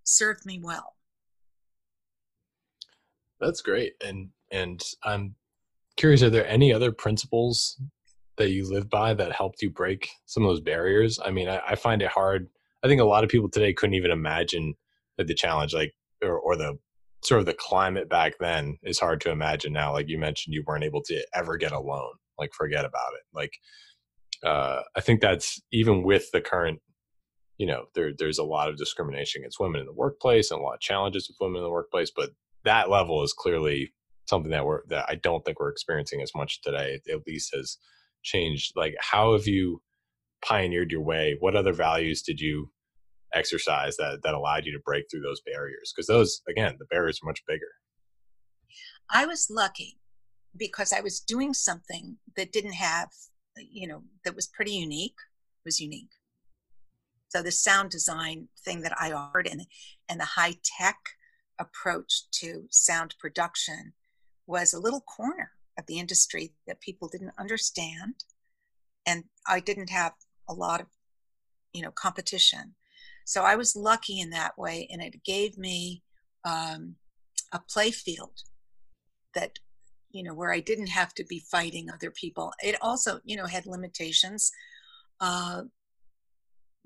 [0.08, 0.96] served me well.
[3.40, 3.94] That's great.
[4.04, 5.34] And and i'm
[5.98, 7.80] curious are there any other principles
[8.38, 11.20] that you live by that helped you break some of those barriers?
[11.22, 12.48] I mean I, I find it hard.
[12.82, 14.74] I think a lot of people today couldn't even imagine
[15.18, 15.92] like the challenge like
[16.22, 16.78] or, or the
[17.22, 19.92] sort of the climate back then is hard to imagine now.
[19.92, 23.22] Like you mentioned you weren't able to ever get a loan like forget about it.
[23.34, 23.52] Like
[24.44, 26.80] uh, i think that's even with the current
[27.56, 30.62] you know there there's a lot of discrimination against women in the workplace and a
[30.62, 32.30] lot of challenges with women in the workplace but
[32.64, 33.92] that level is clearly
[34.28, 37.78] something that we're that i don't think we're experiencing as much today at least has
[38.22, 39.80] changed like how have you
[40.42, 41.36] pioneered your way?
[41.40, 42.70] What other values did you
[43.34, 45.92] exercise that that allowed you to break through those barriers?
[45.94, 47.66] Because those again the barriers are much bigger.
[49.10, 49.98] I was lucky
[50.56, 53.08] because I was doing something that didn't have,
[53.58, 55.16] uh, you know, that was pretty unique,
[55.64, 56.10] was unique.
[57.28, 59.66] So the sound design thing that I offered and,
[60.08, 60.96] and the high tech
[61.58, 63.92] approach to sound production
[64.48, 68.14] was a little corner of the industry that people didn't understand.
[69.06, 70.14] And I didn't have
[70.48, 70.88] a lot of,
[71.72, 72.74] you know, competition.
[73.24, 76.02] So I was lucky in that way, and it gave me
[76.44, 76.96] um,
[77.52, 78.42] a play field
[79.34, 79.58] that
[80.10, 83.46] you know where i didn't have to be fighting other people it also you know
[83.46, 84.50] had limitations
[85.20, 85.62] uh,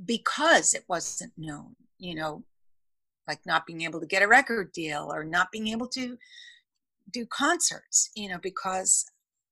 [0.05, 2.43] because it wasn't known you know
[3.29, 6.17] like not being able to get a record deal or not being able to
[7.11, 9.05] do concerts you know because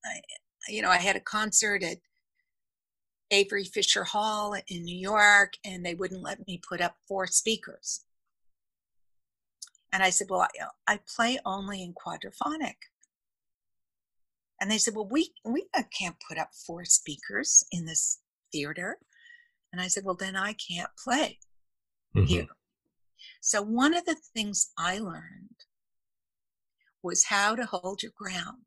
[0.05, 0.21] I,
[0.69, 1.99] you know i had a concert at
[3.31, 8.05] avery fisher hall in new york and they wouldn't let me put up four speakers
[9.93, 10.43] and i said well
[10.87, 12.77] i, I play only in quadraphonic
[14.61, 15.65] and they said, well, we, we
[15.99, 18.21] can't put up four speakers in this
[18.53, 18.99] theater.
[19.73, 21.39] And I said, well, then I can't play
[22.15, 22.27] mm-hmm.
[22.27, 22.47] here.
[23.41, 25.65] So one of the things I learned
[27.03, 28.59] was how to hold your ground.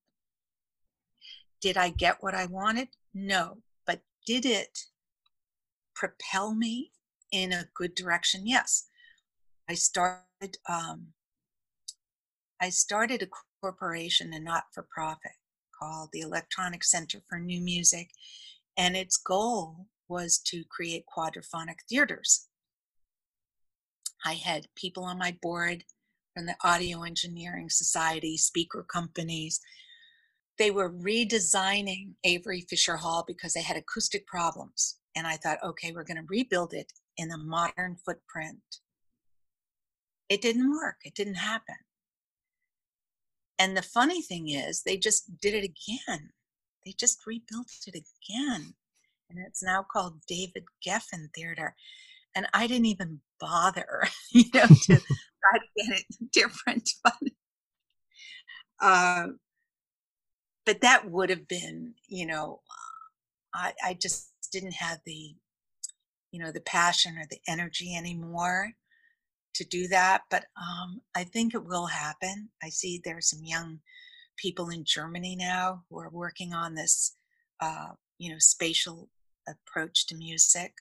[1.61, 2.89] Did I get what I wanted?
[3.13, 3.59] No.
[3.85, 4.77] But did it
[5.95, 6.91] propel me
[7.31, 8.45] in a good direction?
[8.45, 8.87] Yes.
[9.69, 11.07] I started um,
[12.61, 13.27] I started a
[13.61, 15.33] corporation a not for profit
[15.77, 18.09] called the Electronic Center for New Music
[18.77, 22.47] And its goal was to create quadraphonic theaters.
[24.25, 25.83] I had people on my board
[26.33, 29.59] from the Audio Engineering Society, speaker companies.
[30.57, 34.97] They were redesigning Avery Fisher Hall because they had acoustic problems.
[35.15, 38.61] And I thought, okay, we're going to rebuild it in a modern footprint.
[40.29, 41.75] It didn't work, it didn't happen.
[43.59, 46.31] And the funny thing is, they just did it again.
[46.85, 48.73] They just rebuilt it again.
[49.29, 51.75] And it's now called David Geffen Theater.
[52.35, 54.99] And I didn't even bother, you know, to
[55.43, 56.89] try to get it different.
[58.79, 59.27] But, uh,
[60.65, 62.59] but that would have been, you know,
[63.53, 65.35] I, I just didn't have the,
[66.31, 68.73] you know, the passion or the energy anymore
[69.55, 70.23] to do that.
[70.29, 72.49] But um, I think it will happen.
[72.61, 73.79] I see there are some young
[74.37, 77.15] people in Germany now who are working on this,
[77.61, 79.09] uh, you know, spatial
[79.47, 80.73] approach to music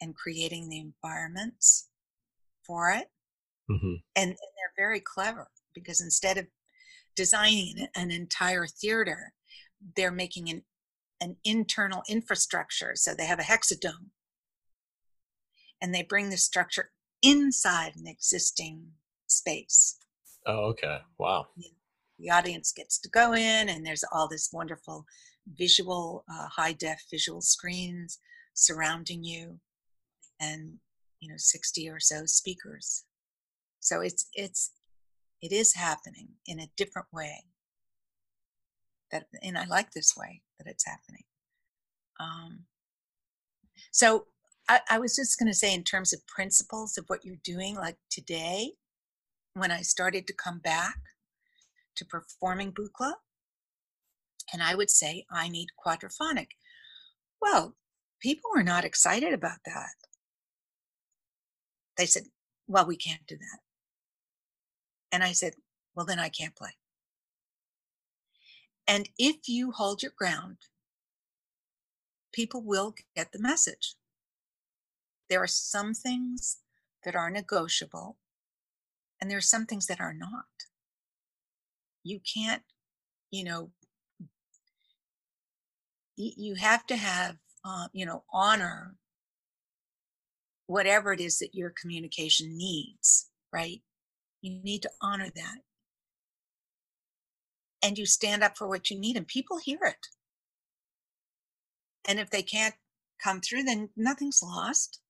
[0.00, 1.88] and creating the environments
[2.66, 3.08] for it.
[3.70, 3.94] Mm-hmm.
[4.16, 6.46] And, and they're very clever because instead of
[7.16, 9.32] designing an entire theater,
[9.96, 10.62] they're making an,
[11.20, 12.92] an internal infrastructure.
[12.94, 14.10] So they have a hexadome
[15.80, 16.90] and they bring the structure
[17.22, 18.86] inside an existing
[19.26, 19.96] space.
[20.46, 20.98] Oh, okay.
[21.18, 21.46] Wow.
[21.56, 21.68] Yeah.
[22.18, 25.04] The audience gets to go in, and there's all this wonderful
[25.58, 28.18] visual, uh, high def visual screens
[28.54, 29.58] surrounding you,
[30.40, 30.74] and
[31.20, 33.04] you know, 60 or so speakers.
[33.84, 34.72] So it's it's
[35.42, 37.44] it is happening in a different way.
[39.12, 41.24] That and I like this way that it's happening.
[42.18, 42.64] Um,
[43.92, 44.24] so
[44.70, 47.76] I, I was just going to say, in terms of principles of what you're doing,
[47.76, 48.72] like today,
[49.52, 50.96] when I started to come back
[51.96, 53.12] to performing Buchla,
[54.50, 56.48] and I would say, I need quadraphonic.
[57.42, 57.76] Well,
[58.20, 59.94] people were not excited about that.
[61.98, 62.24] They said,
[62.66, 63.63] Well, we can't do that.
[65.14, 65.54] And I said,
[65.94, 66.72] Well, then I can't play.
[68.84, 70.56] And if you hold your ground,
[72.32, 73.94] people will get the message.
[75.30, 76.58] There are some things
[77.04, 78.16] that are negotiable,
[79.20, 80.66] and there are some things that are not.
[82.02, 82.64] You can't,
[83.30, 83.70] you know,
[86.16, 88.96] you have to have, uh, you know, honor
[90.66, 93.80] whatever it is that your communication needs, right?
[94.44, 95.58] You need to honor that.
[97.82, 100.08] And you stand up for what you need, and people hear it.
[102.06, 102.74] And if they can't
[103.22, 105.00] come through, then nothing's lost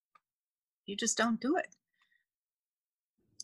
[0.87, 1.69] you just don't do it.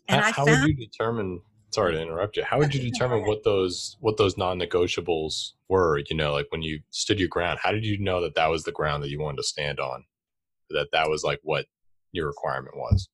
[0.09, 1.41] And how, I how would you determine?
[1.73, 2.43] Sorry to interrupt you.
[2.43, 5.99] How would you determine what those what those non-negotiables were?
[5.99, 8.65] You know, like when you stood your ground, how did you know that that was
[8.65, 10.05] the ground that you wanted to stand on?
[10.71, 11.67] That that was like what
[12.13, 13.09] your requirement was.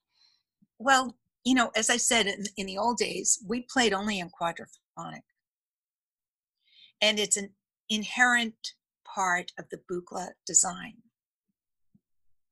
[0.79, 1.16] Well,
[1.47, 5.22] you know, as I said in, in the old days, we played only in quadraphonic,
[7.01, 7.51] and it's an
[7.88, 8.72] inherent
[9.07, 10.94] part of the Buchla design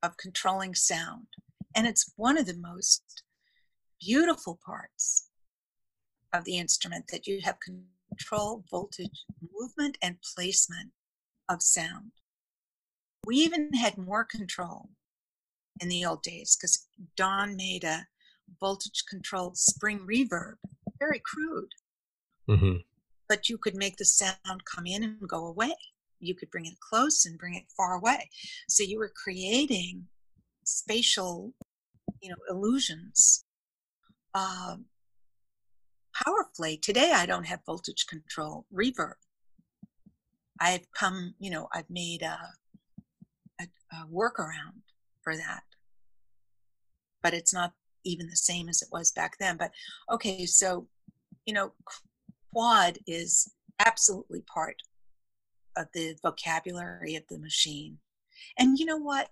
[0.01, 1.27] of controlling sound.
[1.75, 3.23] And it's one of the most
[3.99, 5.27] beautiful parts
[6.31, 10.91] of the instrument that you have control, voltage, movement, and placement
[11.49, 12.13] of sound.
[13.25, 14.91] We even had more control
[15.81, 16.87] in the old days because
[17.17, 18.07] Don made a
[18.59, 20.55] voltage controlled spring reverb,
[20.99, 21.71] very crude.
[22.49, 22.77] Mm-hmm.
[23.27, 25.75] But you could make the sound come in and go away.
[26.19, 28.29] You could bring it close and bring it far away.
[28.67, 30.07] So you were creating
[30.65, 31.53] spatial
[32.21, 33.45] you know illusions
[34.33, 34.77] uh,
[36.13, 39.13] powerfully today i don't have voltage control reverb
[40.59, 42.39] i've come you know i've made a,
[43.61, 44.81] a, a workaround
[45.21, 45.63] for that
[47.21, 47.73] but it's not
[48.05, 49.71] even the same as it was back then but
[50.11, 50.87] okay so
[51.45, 51.71] you know
[52.53, 54.75] quad is absolutely part
[55.75, 57.97] of the vocabulary of the machine
[58.57, 59.29] and you know what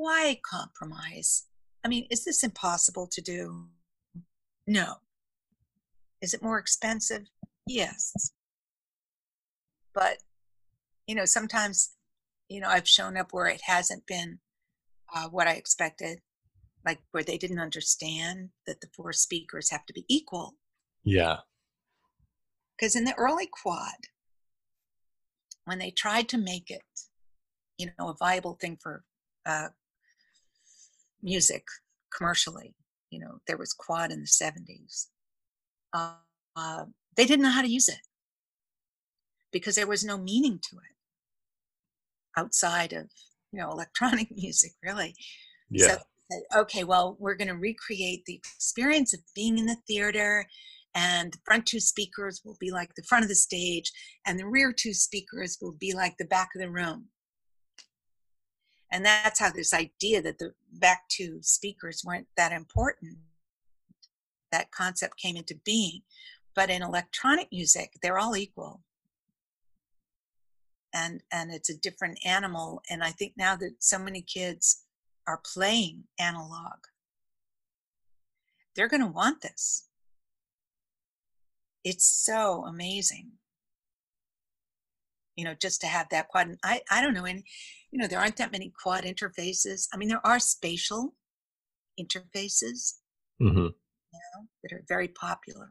[0.00, 1.46] why compromise?
[1.84, 3.68] I mean, is this impossible to do?
[4.66, 4.94] No.
[6.22, 7.26] Is it more expensive?
[7.66, 8.32] Yes.
[9.94, 10.18] But,
[11.06, 11.96] you know, sometimes,
[12.48, 14.38] you know, I've shown up where it hasn't been
[15.14, 16.20] uh, what I expected,
[16.84, 20.54] like where they didn't understand that the four speakers have to be equal.
[21.04, 21.38] Yeah.
[22.76, 24.08] Because in the early quad,
[25.64, 26.82] when they tried to make it,
[27.78, 29.04] you know, a viable thing for
[29.46, 29.68] uh,
[31.22, 31.64] music
[32.16, 32.74] commercially.
[33.10, 35.06] You know, there was quad in the 70s.
[35.92, 36.14] Uh,
[36.56, 36.84] uh,
[37.16, 38.00] they didn't know how to use it
[39.52, 40.96] because there was no meaning to it.
[42.36, 43.10] outside of
[43.52, 45.14] you know electronic music really
[45.70, 45.98] yeah so,
[46.56, 50.46] okay well we're going to recreate the experience of being in the theater
[50.94, 53.92] and the front two speakers will be like the front of the stage
[54.26, 57.08] and the rear two speakers will be like the back of the room.
[58.92, 63.18] And that's how this idea that the back two speakers weren't that important
[64.50, 66.00] that concept came into being.
[66.56, 68.80] But in electronic music they're all equal.
[70.92, 74.82] And and it's a different animal and i think now that so many kids
[75.30, 76.78] are playing analog.
[78.74, 79.86] They're going to want this.
[81.84, 83.32] It's so amazing.
[85.36, 87.42] You know just to have that quad and i i don't know and
[87.90, 89.88] you know there aren't that many quad interfaces.
[89.94, 91.14] I mean there are spatial
[91.98, 92.96] interfaces
[93.40, 93.56] mm-hmm.
[93.58, 95.70] you know, that are very popular.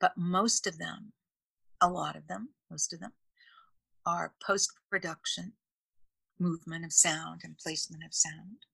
[0.00, 1.12] But most of them
[1.82, 3.12] a lot of them most of them
[4.06, 5.52] are post production
[6.38, 8.66] movement of sound and placement of sound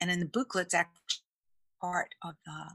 [0.00, 1.22] and in the Buchla's actually
[1.80, 2.72] part of the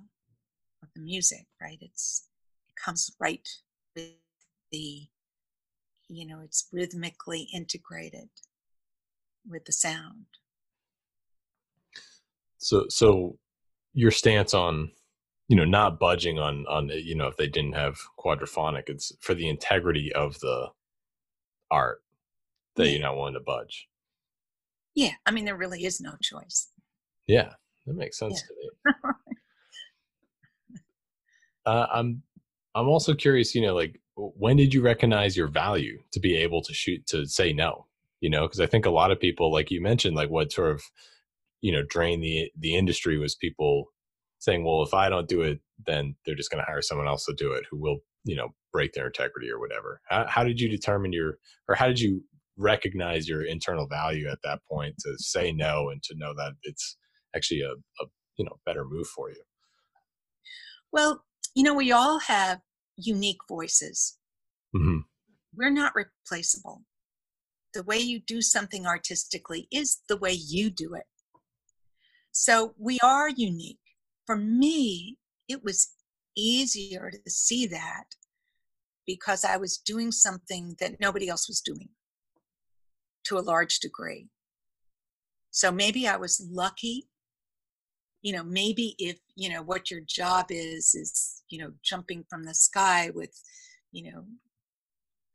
[0.84, 1.78] of the music, right?
[1.82, 2.28] It's
[2.68, 3.48] it comes right
[3.96, 4.14] with
[4.72, 5.08] the
[6.08, 8.30] you know, it's rhythmically integrated
[9.48, 10.26] with the sound.
[12.58, 13.38] So so
[13.94, 14.92] your stance on
[15.48, 19.34] you know not budging on on you know if they didn't have quadraphonic it's for
[19.34, 20.70] the integrity of the
[21.70, 22.02] art
[22.76, 23.88] that you're not willing to budge
[24.96, 26.70] yeah i mean there really is no choice
[27.28, 27.54] yeah
[27.86, 28.44] that makes sense
[28.86, 28.92] yeah.
[28.92, 29.16] to me
[31.66, 32.24] uh, I'm
[32.76, 33.56] I'm also curious.
[33.56, 37.26] You know, like when did you recognize your value to be able to shoot to
[37.26, 37.88] say no?
[38.20, 40.72] You know, because I think a lot of people, like you mentioned, like what sort
[40.72, 40.84] of
[41.62, 43.86] you know drain the the industry was people
[44.40, 47.26] saying, well, if I don't do it, then they're just going to hire someone else
[47.26, 50.02] to do it who will you know break their integrity or whatever.
[50.06, 52.24] How, how did you determine your or how did you
[52.62, 56.98] recognize your internal value at that point to say no and to know that it's
[57.36, 58.08] actually a, a
[58.38, 59.42] you know better move for you?
[60.92, 61.24] Well,
[61.56, 62.60] you know, we all have
[62.98, 64.18] unique voices.
[64.76, 65.00] Mm-hmm.
[65.56, 66.84] We're not replaceable.
[67.74, 71.04] The way you do something artistically is the way you do it.
[72.32, 73.80] So we are unique.
[74.26, 75.90] For me, it was
[76.38, 78.04] easier to see that
[79.06, 81.90] because I was doing something that nobody else was doing
[83.26, 84.28] to a large degree.
[85.52, 87.08] So maybe I was lucky
[88.22, 92.44] you know maybe if you know what your job is is you know jumping from
[92.44, 93.34] the sky with
[93.92, 94.24] you know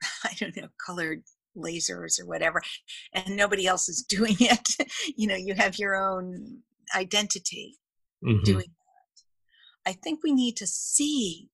[0.25, 1.23] i don't know colored
[1.57, 2.61] lasers or whatever
[3.13, 4.69] and nobody else is doing it
[5.17, 6.59] you know you have your own
[6.95, 7.79] identity
[8.25, 8.43] mm-hmm.
[8.45, 11.49] doing that i think we need to see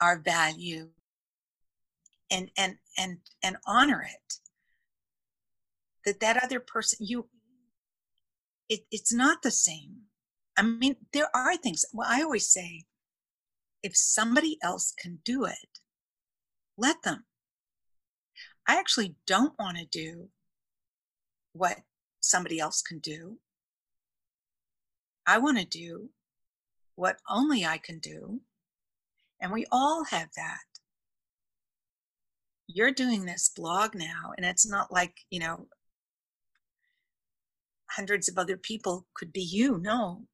[0.00, 0.88] our value
[2.30, 4.34] and and and and honor it
[6.08, 7.28] that that other person you
[8.68, 10.08] it, it's not the same
[10.58, 12.84] I mean, there are things, well, I always say,
[13.84, 15.78] if somebody else can do it,
[16.76, 17.26] let them.
[18.66, 20.30] I actually don't want to do
[21.52, 21.76] what
[22.20, 23.38] somebody else can do.
[25.24, 26.10] I want to do
[26.96, 28.40] what only I can do.
[29.40, 30.58] And we all have that.
[32.66, 35.68] You're doing this blog now, and it's not like, you know,
[37.90, 39.78] hundreds of other people could be you.
[39.78, 40.26] No,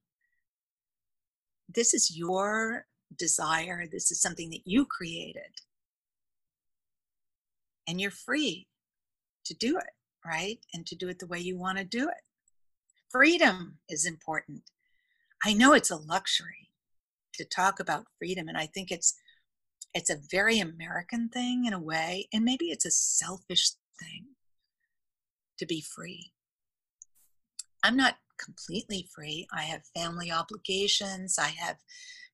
[1.68, 2.86] this is your
[3.16, 3.86] desire.
[3.90, 5.60] This is something that you created.
[7.86, 8.66] And you're free
[9.44, 9.90] to do it,
[10.24, 10.58] right?
[10.72, 12.22] And to do it the way you want to do it.
[13.10, 14.62] Freedom is important.
[15.44, 16.70] I know it's a luxury
[17.34, 19.14] to talk about freedom, and I think it's
[19.92, 24.26] it's a very American thing in a way, and maybe it's a selfish thing
[25.58, 26.33] to be free.
[27.84, 29.46] I'm not completely free.
[29.52, 31.38] I have family obligations.
[31.38, 31.76] I have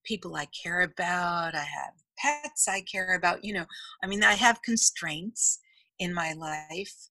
[0.05, 1.57] people I care about.
[1.57, 3.45] I have pets I care about.
[3.45, 3.67] You know,
[4.03, 5.59] I mean, I have constraints
[5.99, 7.09] in my life,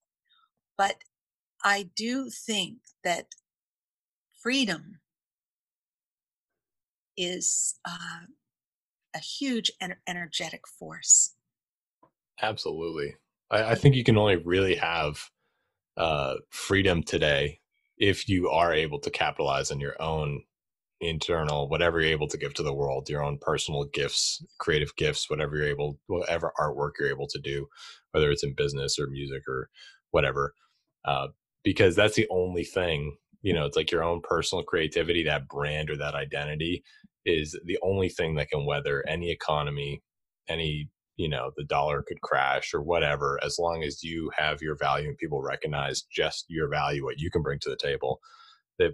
[0.78, 1.04] but
[1.66, 3.28] I do think that
[4.42, 5.00] freedom
[7.18, 8.26] is uh,
[9.14, 11.36] a huge en- energetic force.
[12.42, 13.16] Absolutely.
[13.52, 15.30] I, I, think you can only really have
[15.98, 17.59] uh, freedom today
[18.00, 20.42] if you are able to capitalize on your own
[21.02, 25.30] internal whatever you're able to give to the world your own personal gifts creative gifts
[25.30, 27.66] whatever you're able whatever artwork you're able to do
[28.12, 29.70] whether it's in business or music or
[30.12, 30.54] whatever
[31.06, 31.28] uh,
[31.64, 35.90] because that's the only thing you know it's like your own personal creativity that brand
[35.90, 36.84] or that identity
[37.26, 40.02] is the only thing that can weather any economy
[40.50, 40.90] any
[41.20, 45.10] you know the dollar could crash or whatever as long as you have your value
[45.10, 48.20] and people recognize just your value what you can bring to the table
[48.78, 48.92] that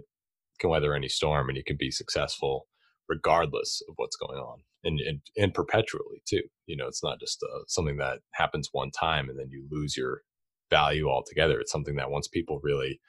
[0.58, 2.66] can weather any storm and you can be successful
[3.08, 7.42] regardless of what's going on and and, and perpetually too you know it's not just
[7.42, 10.22] uh, something that happens one time and then you lose your
[10.68, 13.00] value altogether it's something that once people really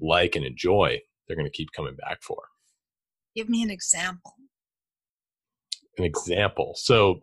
[0.00, 2.42] like and enjoy they're going to keep coming back for.
[3.34, 4.34] Give me an example.
[5.98, 6.74] An example.
[6.76, 7.22] So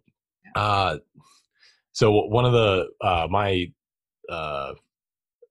[0.56, 0.98] uh
[1.92, 3.66] so one of the uh my
[4.30, 4.74] uh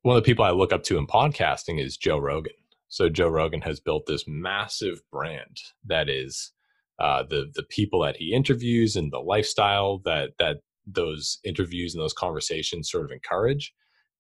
[0.03, 2.53] one of the people i look up to in podcasting is joe rogan
[2.91, 6.53] so Joe Rogan has built this massive brand that is
[6.99, 12.03] uh, the the people that he interviews and the lifestyle that that those interviews and
[12.03, 13.73] those conversations sort of encourage.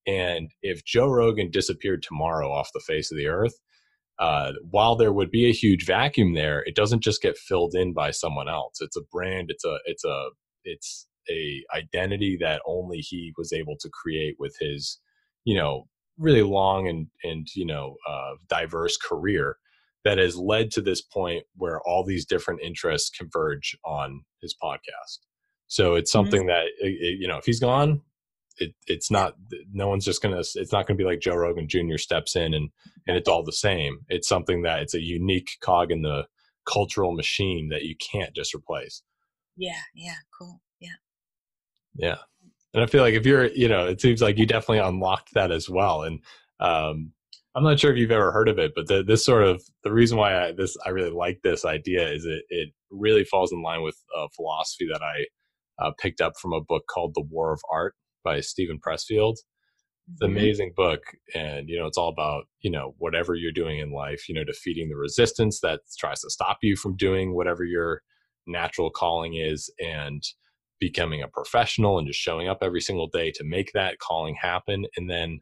[0.06, 3.54] And if Joe Rogan disappeared tomorrow off the face of the earth,
[4.20, 7.92] uh, while there would be a huge vacuum there, it doesn't just get filled in
[7.92, 8.80] by someone else.
[8.80, 9.50] It's a brand.
[9.50, 10.28] It's a it's a
[10.64, 14.98] it's a identity that only he was able to create with his
[15.44, 15.86] you know
[16.18, 19.56] really long and and you know uh, diverse career
[20.04, 25.18] that has led to this point where all these different interests converge on his podcast.
[25.66, 26.18] So it's mm-hmm.
[26.18, 26.48] something mm-hmm.
[26.48, 28.02] that it, you know if he's gone,
[28.58, 29.34] it, it's not
[29.72, 31.96] no one's just gonna it's not gonna be like Joe Rogan Jr.
[31.96, 32.70] steps in and
[33.06, 34.00] and it's all the same.
[34.08, 36.26] It's something that it's a unique cog in the
[36.70, 39.02] cultural machine that you can't just replace.
[39.60, 40.60] Yeah, yeah, cool.
[40.80, 40.96] Yeah.
[41.94, 42.16] Yeah
[42.72, 45.50] and I feel like if you're, you know, it seems like you definitely unlocked that
[45.50, 46.02] as well.
[46.02, 46.20] And
[46.60, 47.12] um,
[47.54, 49.92] I'm not sure if you've ever heard of it, but the, this sort of the
[49.92, 53.62] reason why I this I really like this idea is it it really falls in
[53.62, 57.52] line with a philosophy that I uh, picked up from a book called The War
[57.52, 59.36] of Art by Steven Pressfield.
[60.12, 60.36] It's an mm-hmm.
[60.36, 61.00] amazing book,
[61.34, 64.44] and you know it's all about you know whatever you're doing in life, you know,
[64.44, 68.02] defeating the resistance that tries to stop you from doing whatever your
[68.50, 70.22] natural calling is, and
[70.78, 74.86] becoming a professional and just showing up every single day to make that calling happen
[74.96, 75.40] and then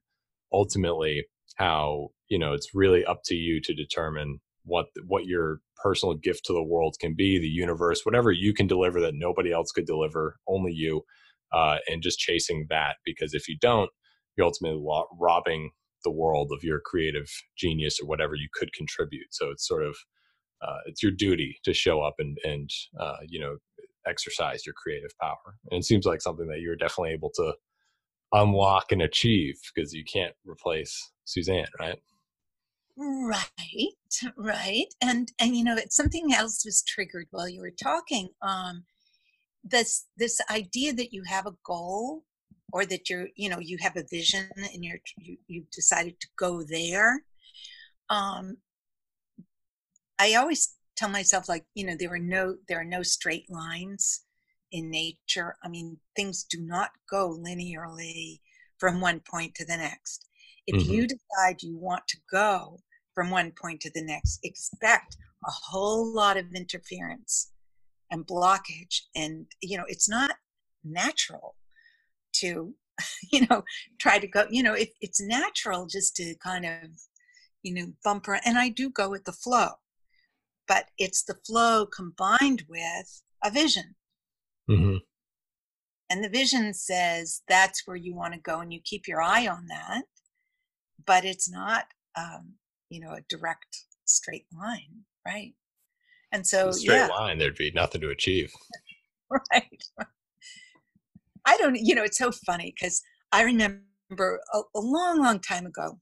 [0.52, 1.24] ultimately
[1.56, 6.44] how you know it's really up to you to determine what what your personal gift
[6.44, 9.86] to the world can be the universe whatever you can deliver that nobody else could
[9.86, 11.02] deliver only you
[11.52, 13.90] uh, and just chasing that because if you don't
[14.36, 14.82] you're ultimately
[15.20, 15.70] robbing
[16.04, 19.26] the world of your creative genius or whatever you could contribute.
[19.30, 19.96] So it's sort of
[20.62, 23.56] uh, it's your duty to show up and and uh, you know
[24.06, 25.56] exercise your creative power.
[25.70, 27.54] And it seems like something that you're definitely able to
[28.32, 31.98] unlock and achieve because you can't replace Suzanne, right?
[32.96, 33.94] Right,
[34.36, 34.92] right.
[35.00, 38.28] And and you know, it's something else was triggered while you were talking.
[38.42, 38.84] Um
[39.64, 42.24] this this idea that you have a goal
[42.72, 46.28] or that you're, you know, you have a vision and you're you, you've decided to
[46.36, 47.22] go there.
[48.10, 48.56] Um
[50.18, 54.24] I always tell myself like you know there are no there are no straight lines
[54.72, 55.56] in nature.
[55.62, 58.40] I mean things do not go linearly
[58.78, 60.26] from one point to the next.
[60.66, 60.92] If mm-hmm.
[60.92, 62.80] you decide you want to go
[63.14, 67.52] from one point to the next expect a whole lot of interference
[68.10, 70.32] and blockage and you know it's not
[70.84, 71.56] natural
[72.32, 72.74] to
[73.32, 73.64] you know
[74.00, 76.90] try to go you know it, it's natural just to kind of
[77.62, 79.70] you know bump bumper and i do go with the flow
[80.68, 83.96] but it's the flow combined with a vision.
[84.70, 84.96] Mm-hmm.
[86.10, 89.46] And the vision says that's where you want to go, and you keep your eye
[89.46, 90.02] on that.
[91.04, 92.54] But it's not, um,
[92.90, 95.54] you know, a direct straight line, right?
[96.32, 97.06] And so, straight yeah.
[97.08, 98.52] line, there'd be nothing to achieve.
[99.30, 99.82] right.
[101.44, 103.02] I don't, you know, it's so funny because
[103.32, 103.84] I remember
[104.52, 105.98] a, a, long, long time ago,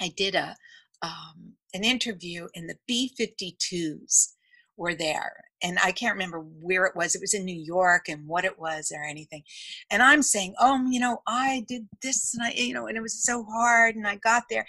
[0.00, 0.54] I did a
[1.00, 4.32] um, an interview and the B-52s
[4.76, 5.32] were there.
[5.62, 7.14] And I can't remember where it was.
[7.14, 9.42] It was in New York and what it was or anything.
[9.90, 13.02] And I'm saying, oh, you know, I did this and I, you know, and it
[13.02, 14.66] was so hard and I got there.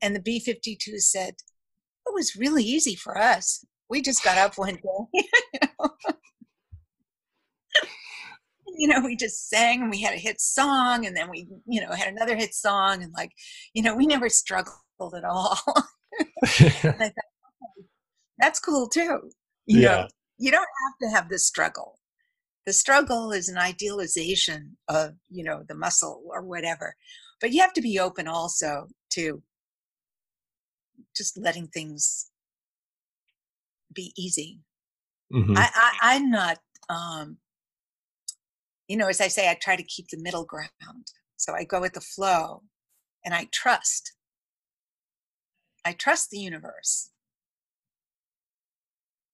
[0.00, 1.34] And the B-52 said,
[2.06, 3.64] it was really easy for us.
[3.90, 4.74] We just got up one
[5.14, 5.22] day.
[8.78, 11.80] you know, we just sang and we had a hit song and then we, you
[11.80, 13.32] know, had another hit song and like,
[13.74, 15.58] you know, we never struggled at all.
[16.46, 17.12] thought,
[18.38, 19.30] that's cool too.
[19.66, 19.88] You yeah.
[19.88, 20.08] know,
[20.38, 21.98] you don't have to have the struggle.
[22.66, 26.94] The struggle is an idealization of, you know, the muscle or whatever.
[27.40, 29.42] But you have to be open also to
[31.16, 32.30] just letting things
[33.94, 34.60] be easy.
[35.32, 35.56] Mm-hmm.
[35.56, 36.58] I, I, I'm not
[36.88, 37.38] um,
[38.88, 41.12] you know, as I say, I try to keep the middle ground.
[41.36, 42.62] So I go with the flow
[43.24, 44.14] and I trust.
[45.88, 47.10] I trust the universe.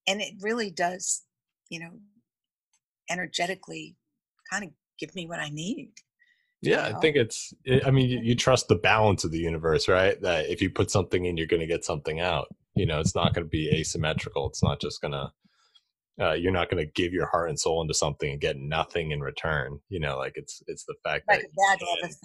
[0.07, 1.23] And it really does,
[1.69, 1.91] you know,
[3.11, 3.97] energetically
[4.49, 5.91] kind of give me what I need.
[6.63, 6.97] Yeah, know?
[6.97, 7.53] I think it's.
[7.85, 10.21] I mean, you, you, trust the balance of the universe, right?
[10.23, 12.47] That if you put something in, you're going to get something out.
[12.77, 14.49] You know, it's not going to be asymmetrical.
[14.49, 15.33] It's not just going to.
[16.21, 19.11] Uh, you're not going to give your heart and soul into something and get nothing
[19.11, 19.81] in return.
[19.89, 21.79] You know, like it's it's the fact like that.
[22.03, 22.19] That's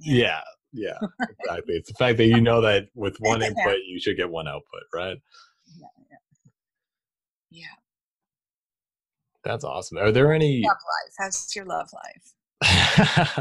[0.00, 0.14] yeah.
[0.14, 0.40] yeah,
[0.72, 0.98] yeah,
[1.40, 1.74] exactly.
[1.74, 4.82] it's the fact that you know that with one input you should get one output,
[4.94, 5.16] right?
[5.78, 6.16] Yeah, yeah.
[7.50, 7.66] yeah.
[9.44, 9.98] That's awesome.
[9.98, 11.14] Are there any love life?
[11.18, 12.34] How's your love life?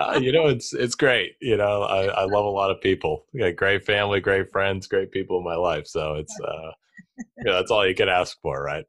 [0.00, 1.32] uh, you know, it's it's great.
[1.40, 3.24] You know, I, I love a lot of people.
[3.32, 5.86] Yeah, great family, great friends, great people in my life.
[5.86, 6.72] So it's uh,
[7.18, 8.84] yeah, that's all you can ask for, right?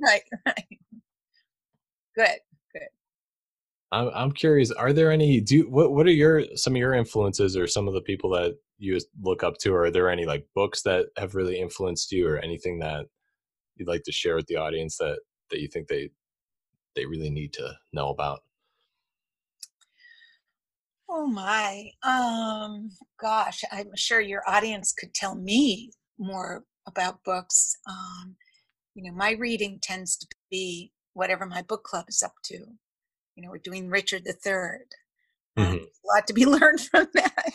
[0.00, 0.78] Right, right.
[2.16, 2.38] Good.
[3.94, 4.70] I'm I'm curious.
[4.72, 5.40] Are there any?
[5.40, 8.56] Do what what are your some of your influences or some of the people that
[8.78, 9.72] you look up to?
[9.72, 13.06] Or are there any like books that have really influenced you, or anything that
[13.76, 15.20] you'd like to share with the audience that
[15.50, 16.10] that you think they
[16.96, 18.40] they really need to know about?
[21.08, 21.90] Oh my.
[22.02, 22.90] Um
[23.20, 27.76] gosh, I'm sure your audience could tell me more about books.
[27.88, 28.36] Um
[28.94, 32.66] you know, my reading tends to be whatever my book club is up to.
[33.36, 34.34] You know, we're doing Richard the
[35.56, 35.74] Um, mm-hmm.
[35.76, 37.44] a lot to be learned from that.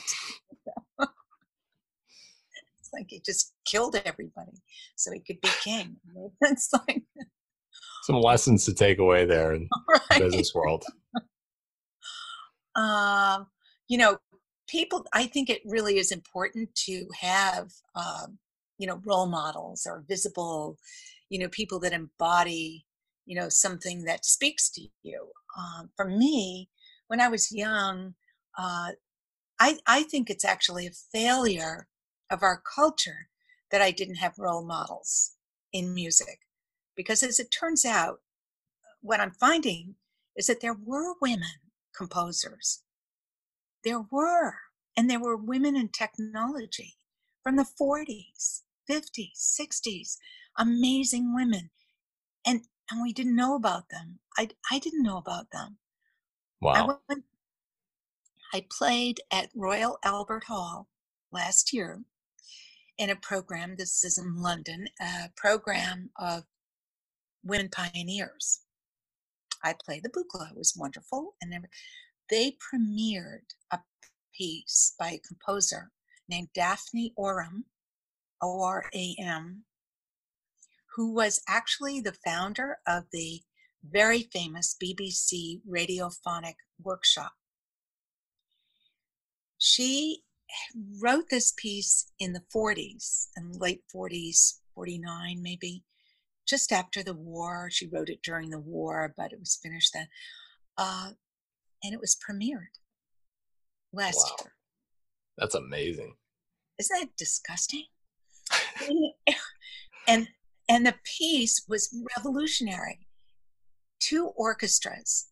[2.79, 4.61] it's like he just killed everybody
[4.95, 5.97] so he could be king.
[6.41, 7.03] It's like
[8.03, 10.01] some lessons to take away there in right.
[10.09, 10.83] the business world
[12.79, 13.47] um,
[13.87, 14.17] you know,
[14.67, 18.37] people, I think it really is important to have, um,
[18.77, 20.77] you know, role models or visible,
[21.29, 22.85] you know, people that embody,
[23.25, 25.27] you know, something that speaks to you.
[25.57, 26.69] Um, for me,
[27.07, 28.15] when I was young,
[28.57, 28.91] uh,
[29.59, 31.87] I, I think it's actually a failure
[32.29, 33.29] of our culture
[33.71, 35.35] that I didn't have role models
[35.73, 36.39] in music.
[36.95, 38.19] Because as it turns out,
[39.01, 39.95] what I'm finding
[40.35, 41.59] is that there were women
[41.95, 42.81] composers.
[43.83, 44.55] There were,
[44.95, 46.95] and there were women in technology
[47.43, 50.17] from the 40s, 50s, 60s,
[50.57, 51.69] amazing women.
[52.45, 54.19] And and we didn't know about them.
[54.37, 55.77] I I didn't know about them.
[56.61, 56.73] Wow.
[56.73, 57.23] I went,
[58.53, 60.89] I played at Royal Albert Hall
[61.31, 62.01] last year
[62.99, 66.43] in a program, this is in London, a program of
[67.43, 68.59] women pioneers.
[69.63, 70.51] I played the Buchla.
[70.51, 71.35] It was wonderful.
[71.41, 71.65] And
[72.29, 73.79] they premiered a
[74.37, 75.91] piece by a composer
[76.27, 77.65] named Daphne Oram,
[78.41, 79.63] O R A M,
[80.99, 83.39] who was actually the founder of the
[83.89, 87.31] very famous BBC radiophonic workshop.
[89.57, 90.23] She
[91.01, 95.85] wrote this piece in the 40s, in late 40s, 49 maybe,
[96.45, 97.69] just after the war.
[97.71, 100.09] She wrote it during the war, but it was finished then.
[100.77, 101.11] Uh,
[101.81, 102.75] and it was premiered
[103.93, 104.35] last wow.
[104.41, 104.53] year.
[105.37, 106.15] That's amazing.
[106.77, 107.85] Isn't that disgusting?
[110.09, 110.27] and
[110.69, 113.07] and the piece was revolutionary.
[113.99, 115.29] Two orchestras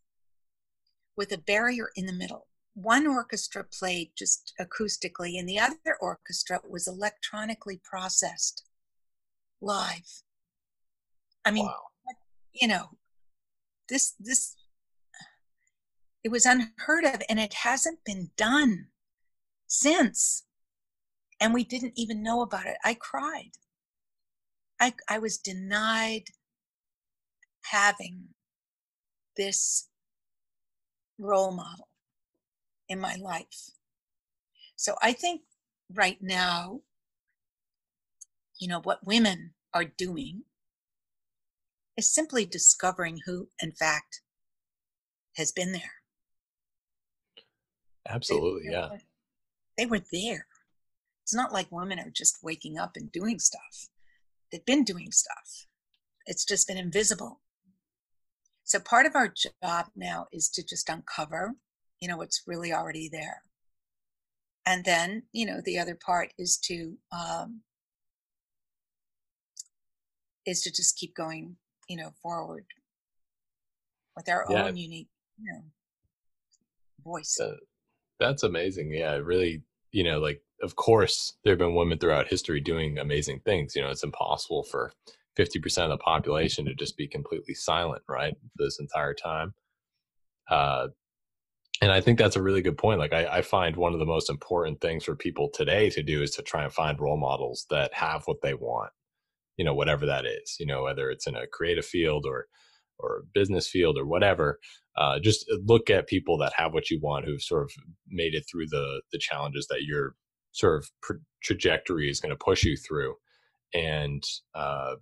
[1.16, 2.48] with a barrier in the middle.
[2.74, 8.64] One orchestra played just acoustically, and the other orchestra was electronically processed
[9.62, 10.24] live.
[11.46, 11.76] I mean, wow.
[12.54, 12.90] you know,
[13.90, 14.56] this this
[16.24, 18.88] it was unheard of and it hasn't been done
[19.66, 20.44] since.
[21.40, 22.78] And we didn't even know about it.
[22.84, 23.52] I cried.
[24.80, 26.26] I, I was denied
[27.72, 28.30] having
[29.36, 29.88] this
[31.18, 31.88] role model
[32.88, 33.72] in my life.
[34.76, 35.42] So I think
[35.94, 36.82] right now,
[38.60, 40.44] you know, what women are doing
[41.96, 44.22] is simply discovering who, in fact,
[45.36, 45.94] has been there.
[48.08, 48.90] Absolutely, they, yeah.
[49.78, 50.48] They were there.
[51.24, 53.90] It's not like women are just waking up and doing stuff.
[54.52, 55.68] They've been doing stuff.
[56.26, 57.42] It's just been invisible.
[58.64, 59.34] So part of our
[59.64, 61.54] job now is to just uncover,
[62.02, 63.44] you know, what's really already there.
[64.66, 67.62] And then, you know, the other part is to um,
[70.46, 71.56] is to just keep going,
[71.88, 72.66] you know, forward
[74.18, 74.66] with our yeah.
[74.66, 75.08] own unique,
[75.40, 75.62] you know,
[77.06, 77.40] voice.
[77.40, 77.56] Uh,
[78.20, 78.92] that's amazing.
[78.94, 83.42] Yeah, really, you know, like of course there have been women throughout history doing amazing
[83.46, 83.76] things.
[83.76, 84.92] You know, it's impossible for
[85.38, 88.36] 50% of the population to just be completely silent, right?
[88.56, 89.54] This entire time.
[90.50, 90.88] Uh,
[91.82, 93.00] and I think that's a really good point.
[93.00, 96.24] Like I, I find one of the most important things for people today to do
[96.24, 98.90] is to try and find role models that have what they want,
[99.58, 102.48] you know, whatever that is, you know, whether it's in a creative field or
[103.00, 104.60] or business field or whatever
[104.98, 107.72] uh, just look at people that have what you want who've sort of
[108.08, 110.16] made it through the the challenges that your
[110.52, 113.16] sort of pr- trajectory is going to push you through
[113.74, 114.24] and
[114.56, 114.96] uh,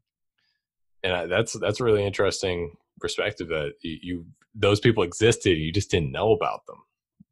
[1.03, 4.25] and that's that's a really interesting perspective that you, you
[4.55, 6.77] those people existed you just didn't know about them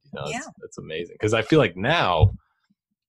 [0.05, 0.41] you know yeah.
[0.61, 2.31] that's amazing because i feel like now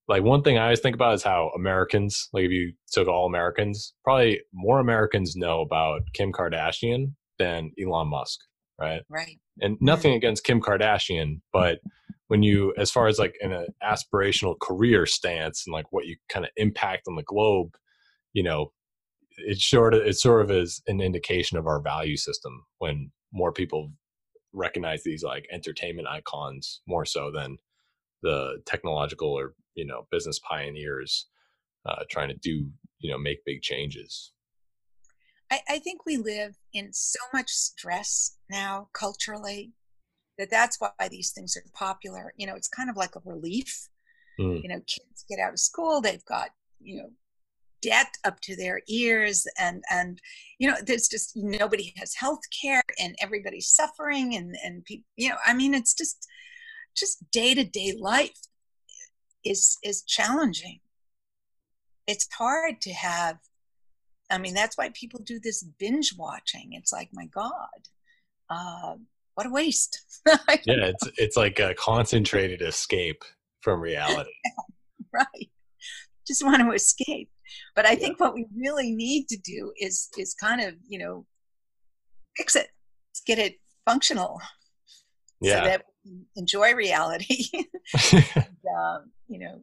[0.09, 3.27] like one thing i always think about is how americans like if you took all
[3.27, 8.41] americans probably more americans know about kim kardashian than elon musk
[8.79, 9.03] right?
[9.09, 9.39] Right.
[9.61, 11.79] And nothing against kim kardashian but
[12.35, 16.17] when you as far as like in an aspirational career stance and like what you
[16.29, 17.77] kind of impact on the globe
[18.33, 18.73] you know
[19.39, 23.53] it sort of it sort of is an indication of our value system when more
[23.53, 23.93] people
[24.53, 27.57] recognize these like entertainment icons more so than
[28.25, 31.29] the technological or you know business pioneers
[31.87, 32.69] uh, trying to do
[32.99, 34.33] you know make big changes.
[35.53, 39.73] I, I think we live in so much stress now culturally
[40.39, 42.33] that that's why these things are popular.
[42.37, 43.89] You know it's kind of like a relief.
[44.41, 44.65] Mm.
[44.65, 46.49] you know kids get out of school they've got
[46.81, 47.09] you know
[47.83, 50.21] debt up to their ears and and
[50.59, 55.29] you know there's just nobody has health care and everybody's suffering and and people you
[55.29, 56.27] know i mean it's just
[56.97, 58.41] just day-to-day life
[59.45, 60.81] is is challenging.
[62.07, 63.39] It's hard to have
[64.31, 66.73] i mean that's why people do this binge watching.
[66.73, 67.89] It's like my god
[68.51, 68.95] uh,
[69.35, 73.23] what a waste yeah it's it's like a concentrated escape
[73.61, 74.31] from reality
[75.13, 75.51] right
[76.27, 77.29] just want to escape
[77.77, 81.27] but I think what we really need to do is is kind of you know
[82.37, 82.69] fix it,
[83.11, 84.41] Let's get it functional,
[85.41, 85.61] yeah.
[85.61, 87.47] so that we enjoy reality.
[88.13, 89.61] and, um, you know,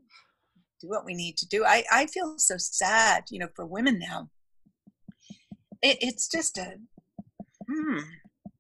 [0.79, 1.65] do what we need to do.
[1.65, 4.29] I I feel so sad, you know, for women now.
[5.81, 6.75] It, it's just a
[7.67, 7.99] hmm,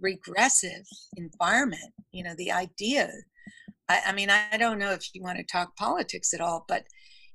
[0.01, 0.85] regressive
[1.15, 1.93] environment.
[2.11, 3.11] You know, the idea.
[3.87, 6.85] I, I mean, I don't know if you want to talk politics at all, but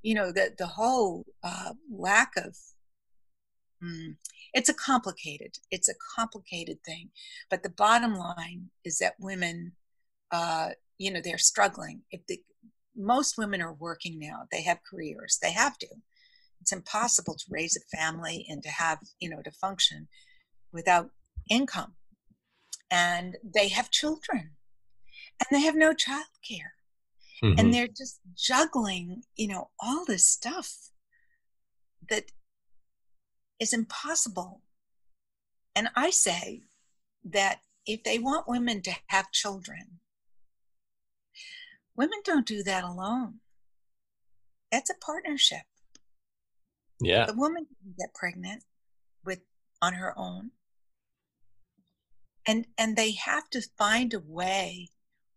[0.06, 2.56] you know the the whole uh, lack of
[3.82, 4.14] mm,
[4.54, 7.10] it's a complicated it's a complicated thing
[7.50, 9.72] but the bottom line is that women
[10.30, 12.40] uh, you know they're struggling if the
[12.96, 15.88] most women are working now they have careers they have to
[16.60, 20.06] it's impossible to raise a family and to have you know to function
[20.72, 21.10] without
[21.50, 21.94] income
[22.90, 24.50] and they have children
[25.40, 26.74] and they have no child care
[27.42, 27.58] mm-hmm.
[27.58, 30.90] and they're just juggling you know all this stuff
[32.08, 32.30] that
[33.58, 34.62] is impossible.
[35.74, 36.62] And i say
[37.24, 40.00] that if they want women to have children
[41.96, 43.40] women don't do that alone.
[44.70, 45.62] That's a partnership.
[47.00, 47.26] Yeah.
[47.26, 48.64] The woman can get pregnant
[49.24, 49.40] with
[49.82, 50.50] on her own
[52.46, 54.88] and and they have to find a way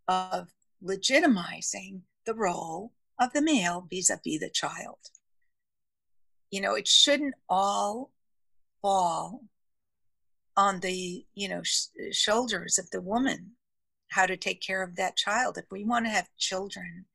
[0.08, 0.52] of
[0.82, 4.98] legitimizing the role of the male vis a vis the child.
[6.50, 8.10] You know, it shouldn't all
[8.82, 9.42] fall
[10.56, 13.52] on the, you know, sh- shoulders of the woman
[14.08, 15.56] how to take care of that child.
[15.56, 17.06] If we want to have children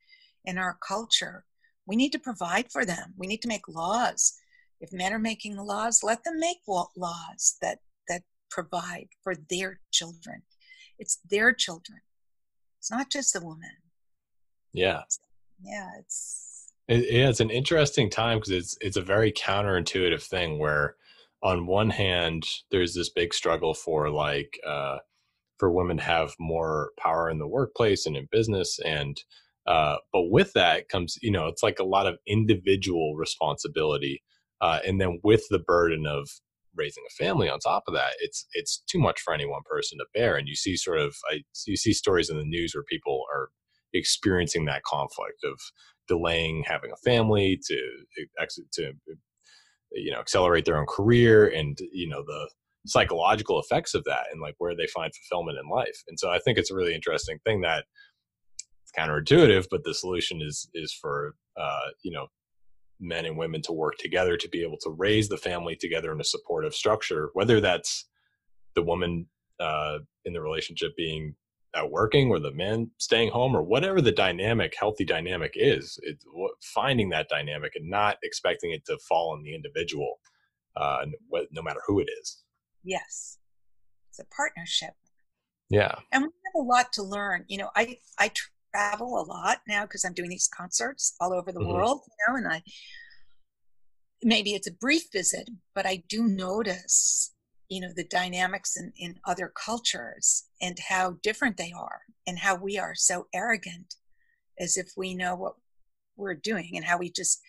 [0.46, 1.46] in our culture,
[1.86, 3.14] we need to provide for them.
[3.18, 4.34] We need to make laws.
[4.80, 7.80] If men are making laws, let them make laws that
[8.56, 10.41] provide for their children.
[10.98, 11.99] It's their children.
[12.80, 13.69] It's not just the woman.
[14.72, 15.02] Yeah.
[15.61, 20.57] Yeah, it's it, yeah, it's an interesting time because it's it's a very counterintuitive thing
[20.57, 20.95] where
[21.44, 24.98] on one hand there's this big struggle for like uh
[25.57, 29.23] for women to have more power in the workplace and in business and
[29.68, 34.22] uh, but with that comes you know it's like a lot of individual responsibility
[34.61, 36.30] uh, and then with the burden of
[36.76, 39.97] raising a family on top of that it's it's too much for any one person
[39.97, 42.84] to bear and you see sort of I, you see stories in the news where
[42.84, 43.49] people are
[43.93, 45.60] experiencing that conflict of
[46.07, 47.77] delaying having a family to
[48.41, 48.93] exit to
[49.91, 52.49] you know accelerate their own career and you know the
[52.88, 56.03] psychological effects of that and like where they find fulfillment in life.
[56.07, 57.85] And so i think it's a really interesting thing that
[58.84, 62.27] it's counterintuitive but the solution is is for uh you know
[62.99, 66.22] men and women to work together to be able to raise the family together in
[66.22, 68.05] a supportive structure, whether that's
[68.76, 69.27] the woman
[69.59, 71.35] uh, in the relationship being
[71.76, 75.99] out working or the man staying home or whatever the dynamic, healthy dynamic is.
[76.03, 76.26] It's
[76.73, 80.19] finding that dynamic and not expecting it to fall on the individual,
[80.77, 81.05] uh,
[81.51, 82.43] no matter who it is.
[82.84, 83.39] Yes,
[84.09, 84.93] it's a partnership.
[85.69, 87.45] Yeah, and we have a lot to learn.
[87.47, 88.30] You know, I I
[88.76, 91.72] travel a lot now because I'm doing these concerts all over the mm-hmm.
[91.72, 92.61] world, you know, and I
[94.23, 97.31] maybe it's a brief visit, but I do notice
[97.69, 102.56] you know the dynamics in, in other cultures and how different they are and how
[102.56, 103.95] we are so arrogant
[104.60, 105.53] as if we know what
[106.15, 107.41] we're doing and how we just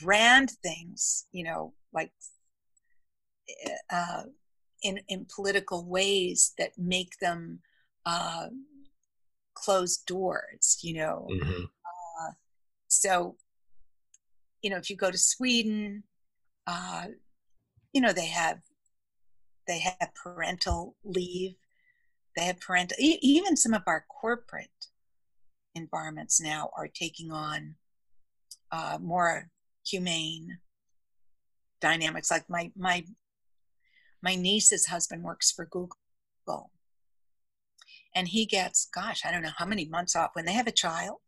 [0.00, 2.12] brand things you know like
[3.48, 4.24] eh, uh,
[4.82, 7.60] in in political ways that make them
[8.04, 8.48] uh,
[9.62, 11.64] closed doors you know mm-hmm.
[11.64, 12.30] uh,
[12.88, 13.36] so
[14.60, 16.02] you know if you go to sweden
[16.66, 17.06] uh,
[17.92, 18.58] you know they have
[19.68, 21.54] they have parental leave
[22.36, 24.88] they have parental even some of our corporate
[25.74, 27.76] environments now are taking on
[28.72, 29.48] uh, more
[29.86, 30.58] humane
[31.80, 33.04] dynamics like my my
[34.22, 36.71] my niece's husband works for google
[38.14, 40.72] and he gets gosh i don't know how many months off when they have a
[40.72, 41.20] child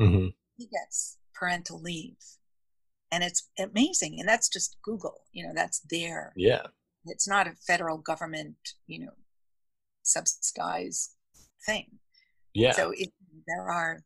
[0.00, 0.28] mm-hmm.
[0.56, 2.16] he gets parental leave.
[3.12, 6.32] And it's amazing and that's just google you know that's there.
[6.36, 6.62] Yeah.
[7.06, 8.56] It's not a federal government
[8.86, 9.12] you know
[10.02, 11.12] subsidized
[11.66, 11.98] thing.
[12.54, 12.72] Yeah.
[12.72, 13.10] So it,
[13.46, 14.00] there are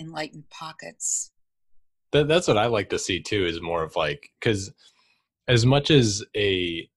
[0.00, 1.30] enlightened pockets.
[2.12, 4.72] That, that's what i like to see too is more of like because
[5.46, 6.88] as much as a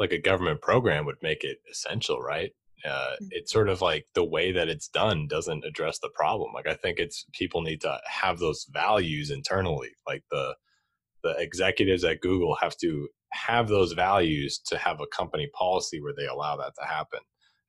[0.00, 2.50] like a government program would make it essential right
[2.86, 3.26] uh, mm-hmm.
[3.30, 6.74] it's sort of like the way that it's done doesn't address the problem like i
[6.74, 10.54] think it's people need to have those values internally like the
[11.22, 16.14] the executives at google have to have those values to have a company policy where
[16.16, 17.20] they allow that to happen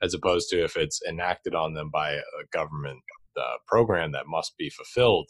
[0.02, 2.22] as opposed to if it's enacted on them by a
[2.52, 3.00] government
[3.36, 5.30] uh, program that must be fulfilled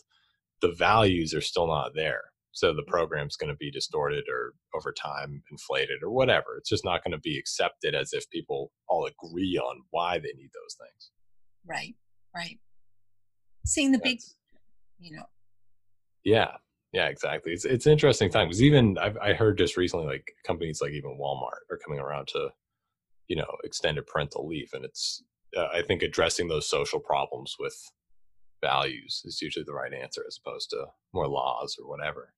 [0.61, 4.91] the values are still not there so the program's going to be distorted or over
[4.91, 6.57] time inflated or whatever.
[6.57, 10.33] It's just not going to be accepted as if people all agree on why they
[10.35, 11.11] need those things.
[11.65, 11.95] Right
[12.37, 12.59] right.
[13.65, 14.19] Seeing the That's, big
[14.99, 15.25] you know.
[16.23, 16.51] Yeah
[16.93, 17.51] yeah exactly.
[17.51, 21.17] It's it's interesting time because even I've, i heard just recently like companies like even
[21.19, 22.49] walmart are coming around to
[23.27, 25.23] you know extended parental leave and it's
[25.57, 27.75] uh, i think addressing those social problems with
[28.61, 32.33] values is usually the right answer as opposed to more laws or whatever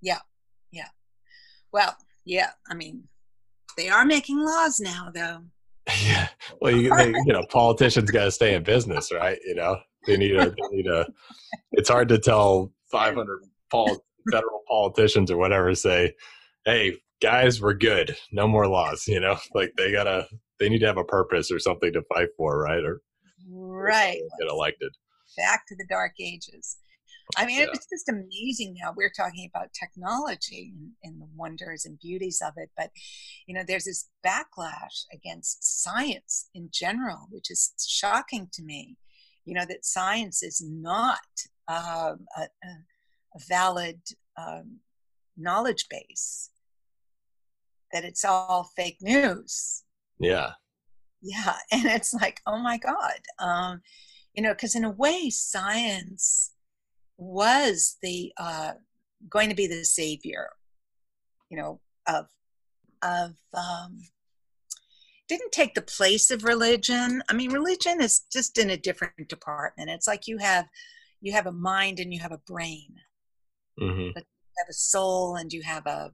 [0.00, 0.18] yeah,
[0.72, 0.88] yeah.
[1.72, 2.50] Well, yeah.
[2.68, 3.04] I mean,
[3.76, 5.42] they are making laws now, though.
[6.04, 6.28] Yeah.
[6.60, 9.38] Well, you, they, you know, politicians got to stay in business, right?
[9.46, 11.06] You know, they need a, they need a.
[11.72, 13.40] It's hard to tell 500
[13.70, 16.14] pol- federal politicians or whatever say,
[16.66, 18.18] "Hey, guys, we're good.
[18.32, 20.28] No more laws." You know, like they gotta,
[20.60, 22.84] they need to have a purpose or something to fight for, right?
[22.84, 23.00] Or
[23.48, 24.92] right, or get elected.
[25.38, 26.76] Back to the dark ages.
[27.36, 27.66] I mean, yeah.
[27.72, 28.94] it's just amazing now.
[28.96, 32.90] We're talking about technology and, and, the wonders and beauties of it, but
[33.46, 38.96] you know, there's this backlash against science in general, which is shocking to me.
[39.44, 41.18] You know that science is not
[41.68, 44.00] um, a, a, valid
[44.38, 44.78] um,
[45.36, 46.50] knowledge base;
[47.92, 49.84] that it's all fake news.
[50.18, 50.52] Yeah.
[51.20, 53.80] Yeah, and it's like, oh my god, um,
[54.38, 56.52] you know, because in a way, science
[57.16, 58.74] was the uh,
[59.28, 60.50] going to be the savior,
[61.50, 62.26] you know, of
[63.02, 63.98] of um,
[65.28, 67.20] didn't take the place of religion.
[67.28, 69.90] I mean, religion is just in a different department.
[69.90, 70.68] It's like you have
[71.20, 72.94] you have a mind and you have a brain,
[73.80, 74.10] mm-hmm.
[74.14, 76.12] but you have a soul and you have a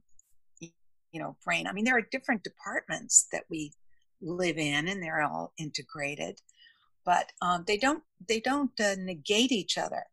[0.61, 1.67] you know brain.
[1.67, 3.73] I mean, there are different departments that we
[4.19, 6.41] live in, and they're all integrated,
[7.05, 10.03] but um, they don't they don't uh, negate each other.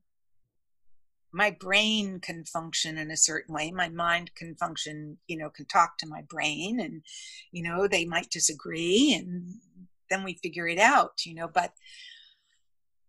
[1.34, 3.70] My brain can function in a certain way.
[3.70, 7.02] My mind can function you know can talk to my brain and
[7.50, 9.54] you know they might disagree and
[10.10, 11.72] then we figure it out you know but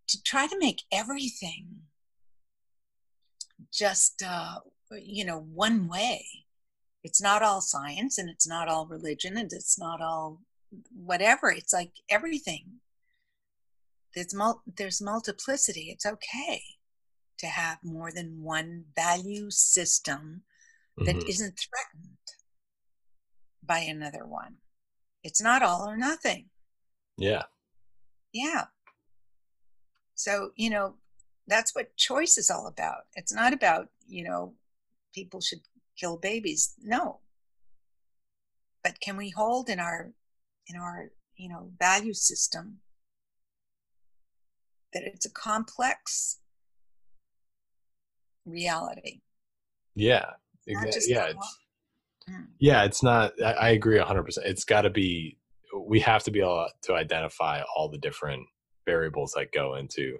[0.07, 1.68] to try to make everything
[3.72, 4.55] just uh,
[5.01, 6.26] you know one way
[7.03, 10.39] it's not all science and it's not all religion and it's not all
[10.95, 12.64] whatever it's like everything
[14.15, 16.61] there's mul- there's multiplicity it's okay
[17.38, 20.44] to have more than one value system
[20.98, 21.27] that mm-hmm.
[21.27, 22.18] not threatened
[23.65, 24.56] by another one.
[25.23, 26.49] It's not all or nothing.
[27.18, 27.44] Yeah.
[28.31, 28.65] Yeah.
[30.15, 30.95] So, you know,
[31.48, 33.03] that's what choice is all about.
[33.15, 34.53] It's not about, you know,
[35.14, 35.61] people should
[35.98, 36.73] kill babies.
[36.81, 37.19] No.
[38.84, 40.11] But can we hold in our
[40.68, 42.80] in our, you know, value system
[44.94, 46.40] that it's a complex
[48.45, 49.22] reality.
[49.95, 50.26] Yeah.
[50.68, 51.14] Exactly.
[51.14, 51.26] Yeah.
[51.28, 51.57] It's,
[52.30, 52.45] mm.
[52.60, 52.84] yeah.
[52.84, 54.40] It's not, I, I agree 100%.
[54.45, 55.38] It's got to be,
[55.88, 58.45] we have to be able to identify all the different
[58.86, 60.18] variables that go into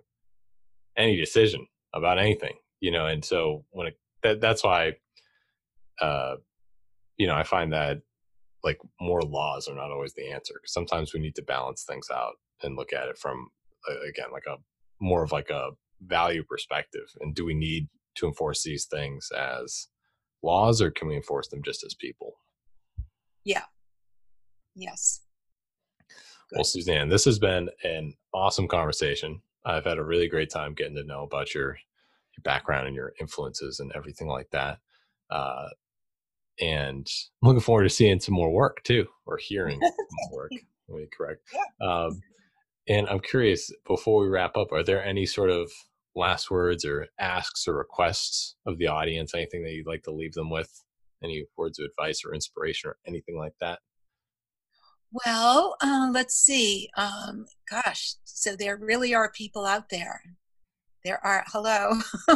[0.98, 4.94] any decision about anything, you know, and so when it, that, that's why,
[6.02, 6.36] uh,
[7.18, 8.02] you know, I find that
[8.64, 10.56] like more laws are not always the answer.
[10.66, 12.34] Sometimes we need to balance things out
[12.64, 13.50] and look at it from
[14.08, 14.56] again like a
[15.00, 17.06] more of like a value perspective.
[17.22, 19.88] And do we need to enforce these things as
[20.42, 22.36] laws, or can we enforce them just as people?
[23.44, 23.64] Yeah.
[24.76, 25.22] Yes.
[26.50, 26.58] Good.
[26.58, 29.42] Well, Suzanne, this has been an awesome conversation.
[29.66, 31.78] I've had a really great time getting to know about your
[32.36, 34.80] your background and your influences and everything like that.
[35.30, 35.70] Uh,
[36.60, 37.08] and
[37.42, 39.80] I'm looking forward to seeing some more work too, or hearing
[40.30, 40.52] more work.
[40.90, 41.42] Let me correct.
[41.54, 41.88] Yeah.
[41.88, 42.22] Um,
[42.88, 45.72] and I'm curious, before we wrap up, are there any sort of
[46.16, 49.34] last words or asks or requests of the audience?
[49.34, 50.84] Anything that you'd like to leave them with?
[51.24, 53.80] Any words of advice or inspiration or anything like that?
[55.26, 56.90] Well, uh, let's see.
[56.98, 60.22] Um, gosh, so there really are people out there.
[61.06, 62.00] There are, hello.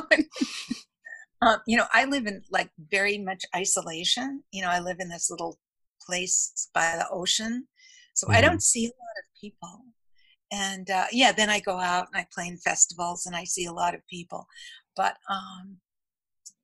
[1.41, 4.43] um, you know, I live in like very much isolation.
[4.51, 5.57] You know, I live in this little
[6.05, 7.67] place by the ocean.
[8.13, 8.37] So mm-hmm.
[8.37, 9.85] I don't see a lot of people.
[10.51, 13.65] And uh, yeah, then I go out and I play in festivals and I see
[13.65, 14.47] a lot of people.
[14.95, 15.77] But, um,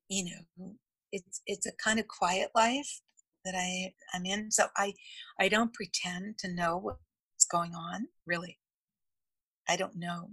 [0.08, 0.74] you know,
[1.12, 3.00] it's, it's a kind of quiet life
[3.44, 4.50] that I am in.
[4.50, 4.94] So I
[5.38, 8.58] I don't pretend to know what's going on, really.
[9.68, 10.30] I don't know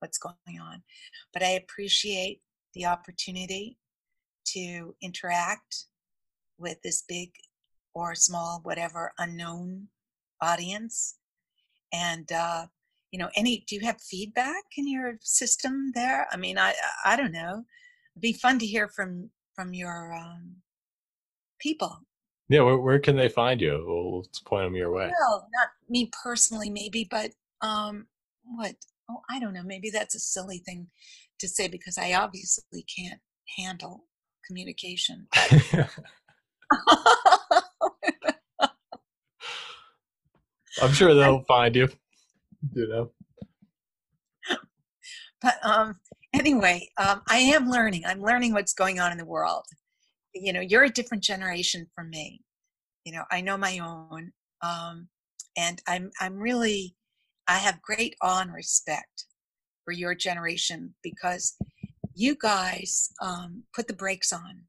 [0.00, 0.82] what's going on.
[1.32, 2.42] But I appreciate
[2.74, 3.78] the opportunity
[4.46, 5.84] to interact
[6.58, 7.30] with this big
[7.94, 9.88] or small, whatever, unknown
[10.40, 11.18] audience.
[11.92, 12.66] And uh,
[13.10, 16.26] you know, any do you have feedback in your system there?
[16.32, 16.74] I mean, I
[17.04, 17.64] I don't know.
[18.14, 20.56] It'd be fun to hear from from your um,
[21.60, 22.00] people
[22.52, 23.82] yeah, where, where can they find you?
[23.86, 25.10] We'll, let's point them your way.
[25.20, 27.30] Well, not me personally, maybe, but
[27.62, 28.08] um,
[28.44, 28.74] what?
[29.10, 29.62] Oh, I don't know.
[29.64, 30.88] Maybe that's a silly thing
[31.38, 33.20] to say because I obviously can't
[33.56, 34.04] handle
[34.46, 35.28] communication.
[40.80, 41.88] I'm sure they'll find you.
[42.74, 43.10] You know.
[45.40, 45.96] But um,
[46.32, 48.04] anyway, um, I am learning.
[48.06, 49.64] I'm learning what's going on in the world,
[50.34, 52.40] you know you're a different generation from me
[53.04, 54.32] you know i know my own
[54.62, 55.08] um,
[55.56, 56.94] and i'm i'm really
[57.48, 59.26] i have great awe and respect
[59.84, 61.56] for your generation because
[62.14, 64.62] you guys um, put the brakes on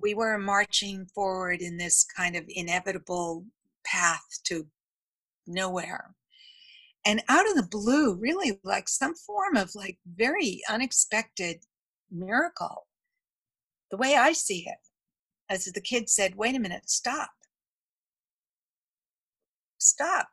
[0.00, 3.44] we were marching forward in this kind of inevitable
[3.90, 4.66] path to
[5.46, 6.14] nowhere
[7.06, 11.64] and out of the blue really like some form of like very unexpected
[12.10, 12.86] miracle
[13.90, 14.78] the way I see it,
[15.48, 17.30] as the kid said, wait a minute, stop.
[19.78, 20.28] Stop.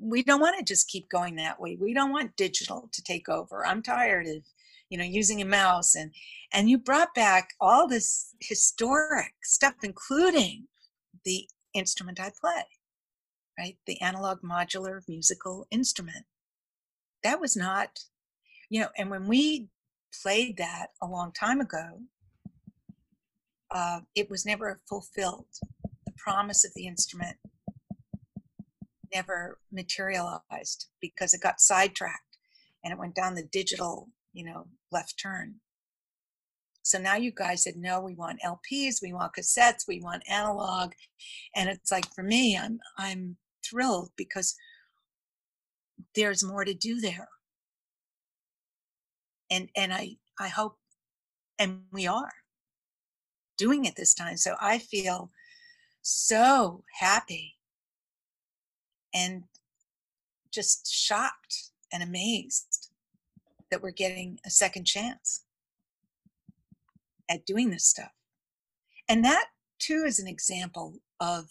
[0.00, 1.76] We don't want to just keep going that way.
[1.80, 3.64] We don't want digital to take over.
[3.64, 4.44] I'm tired of,
[4.90, 6.12] you know, using a mouse and
[6.52, 10.66] and you brought back all this historic stuff, including
[11.24, 12.64] the instrument I play,
[13.58, 13.76] right?
[13.86, 16.24] The analog modular musical instrument.
[17.24, 17.98] That was not,
[18.70, 19.68] you know, and when we
[20.22, 22.00] played that a long time ago,
[23.70, 25.46] uh, it was never fulfilled.
[26.06, 27.36] The promise of the instrument
[29.12, 32.38] never materialized because it got sidetracked
[32.84, 35.56] and it went down the digital, you know, left turn.
[36.82, 40.92] So now you guys said, no, we want LPs, we want cassettes, we want analog.
[41.54, 43.36] And it's like for me, I'm I'm
[43.68, 44.54] thrilled because
[46.14, 47.28] there's more to do there.
[49.50, 50.78] And and I I hope
[51.58, 52.32] and we are
[53.56, 54.36] doing it this time.
[54.36, 55.30] So I feel
[56.02, 57.56] so happy
[59.14, 59.44] and
[60.52, 62.90] just shocked and amazed
[63.70, 65.44] that we're getting a second chance
[67.28, 68.12] at doing this stuff.
[69.08, 69.46] And that
[69.78, 71.50] too is an example of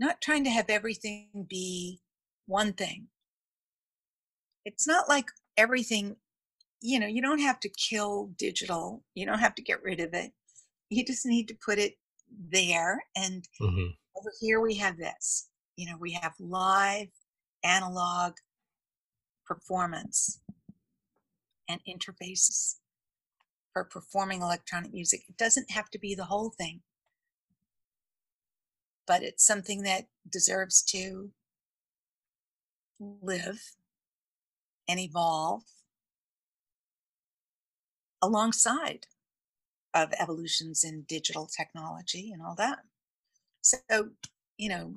[0.00, 2.00] not trying to have everything be
[2.46, 3.06] one thing.
[4.64, 6.16] It's not like everything,
[6.80, 10.14] you know, you don't have to kill digital, you don't have to get rid of
[10.14, 10.32] it
[10.90, 11.94] you just need to put it
[12.52, 13.90] there and mm-hmm.
[14.18, 17.08] over here we have this you know we have live
[17.64, 18.32] analog
[19.46, 20.40] performance
[21.68, 22.76] and interfaces
[23.72, 26.80] for performing electronic music it doesn't have to be the whole thing
[29.10, 31.32] but it's something that deserves to
[33.00, 33.72] live
[34.86, 35.64] and evolve
[38.22, 39.08] alongside
[39.94, 42.78] of evolutions in digital technology and all that.
[43.62, 44.10] So,
[44.56, 44.94] you know,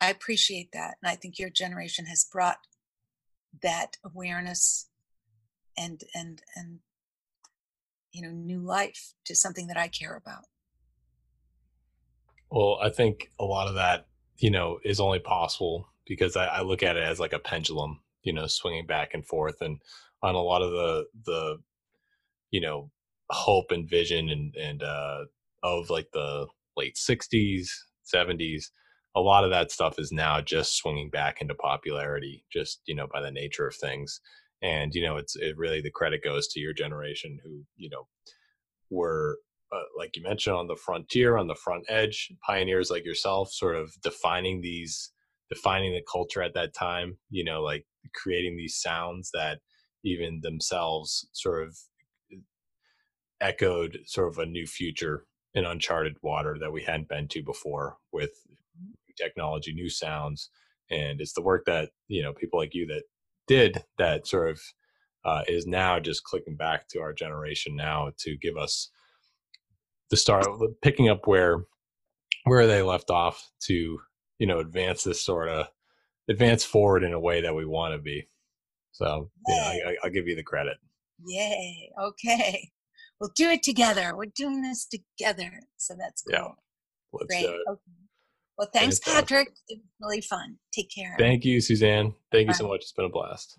[0.00, 0.98] I appreciate that.
[1.02, 2.58] And I think your generation has brought
[3.60, 4.88] that awareness
[5.76, 6.78] and and and
[8.12, 10.44] you know new life to something that I care about.
[12.50, 14.06] Well, I think a lot of that,
[14.38, 18.00] you know, is only possible because I, I look at it as like a pendulum,
[18.22, 19.80] you know, swinging back and forth, and
[20.22, 21.58] on a lot of the the,
[22.50, 22.90] you know,
[23.30, 25.24] hope and vision and and uh,
[25.62, 26.46] of like the
[26.76, 27.68] late '60s,
[28.04, 28.70] '70s,
[29.16, 33.06] a lot of that stuff is now just swinging back into popularity, just you know,
[33.12, 34.20] by the nature of things.
[34.62, 38.08] And you know, it's it really the credit goes to your generation who you know
[38.90, 39.38] were
[39.72, 43.76] uh, like you mentioned on the frontier on the front edge pioneers like yourself sort
[43.76, 45.12] of defining these
[45.48, 47.84] defining the culture at that time you know like
[48.14, 49.58] creating these sounds that
[50.04, 51.76] even themselves sort of
[53.40, 55.24] echoed sort of a new future
[55.54, 58.30] in uncharted water that we hadn't been to before with
[59.16, 60.50] technology new sounds
[60.90, 63.02] and it's the work that you know people like you that
[63.46, 64.60] did that sort of
[65.24, 68.90] uh, is now just clicking back to our generation now to give us
[70.10, 70.46] the start
[70.82, 71.64] picking up where
[72.44, 73.98] where they left off to
[74.38, 75.66] you know advance this sort of
[76.28, 78.28] advance forward in a way that we want to be
[78.92, 80.76] so you know, I, i'll give you the credit
[81.26, 82.70] yay okay
[83.20, 86.34] we'll do it together we're doing this together so that's cool.
[86.34, 86.48] yeah
[87.12, 87.42] let's Great.
[87.46, 87.80] do it Okay.
[88.58, 88.98] Well, thanks.
[88.98, 89.48] Patrick.
[89.68, 90.58] It was really fun.
[90.74, 91.16] Take care.
[91.18, 93.58] thank you suzanne thank you so much it's been a blast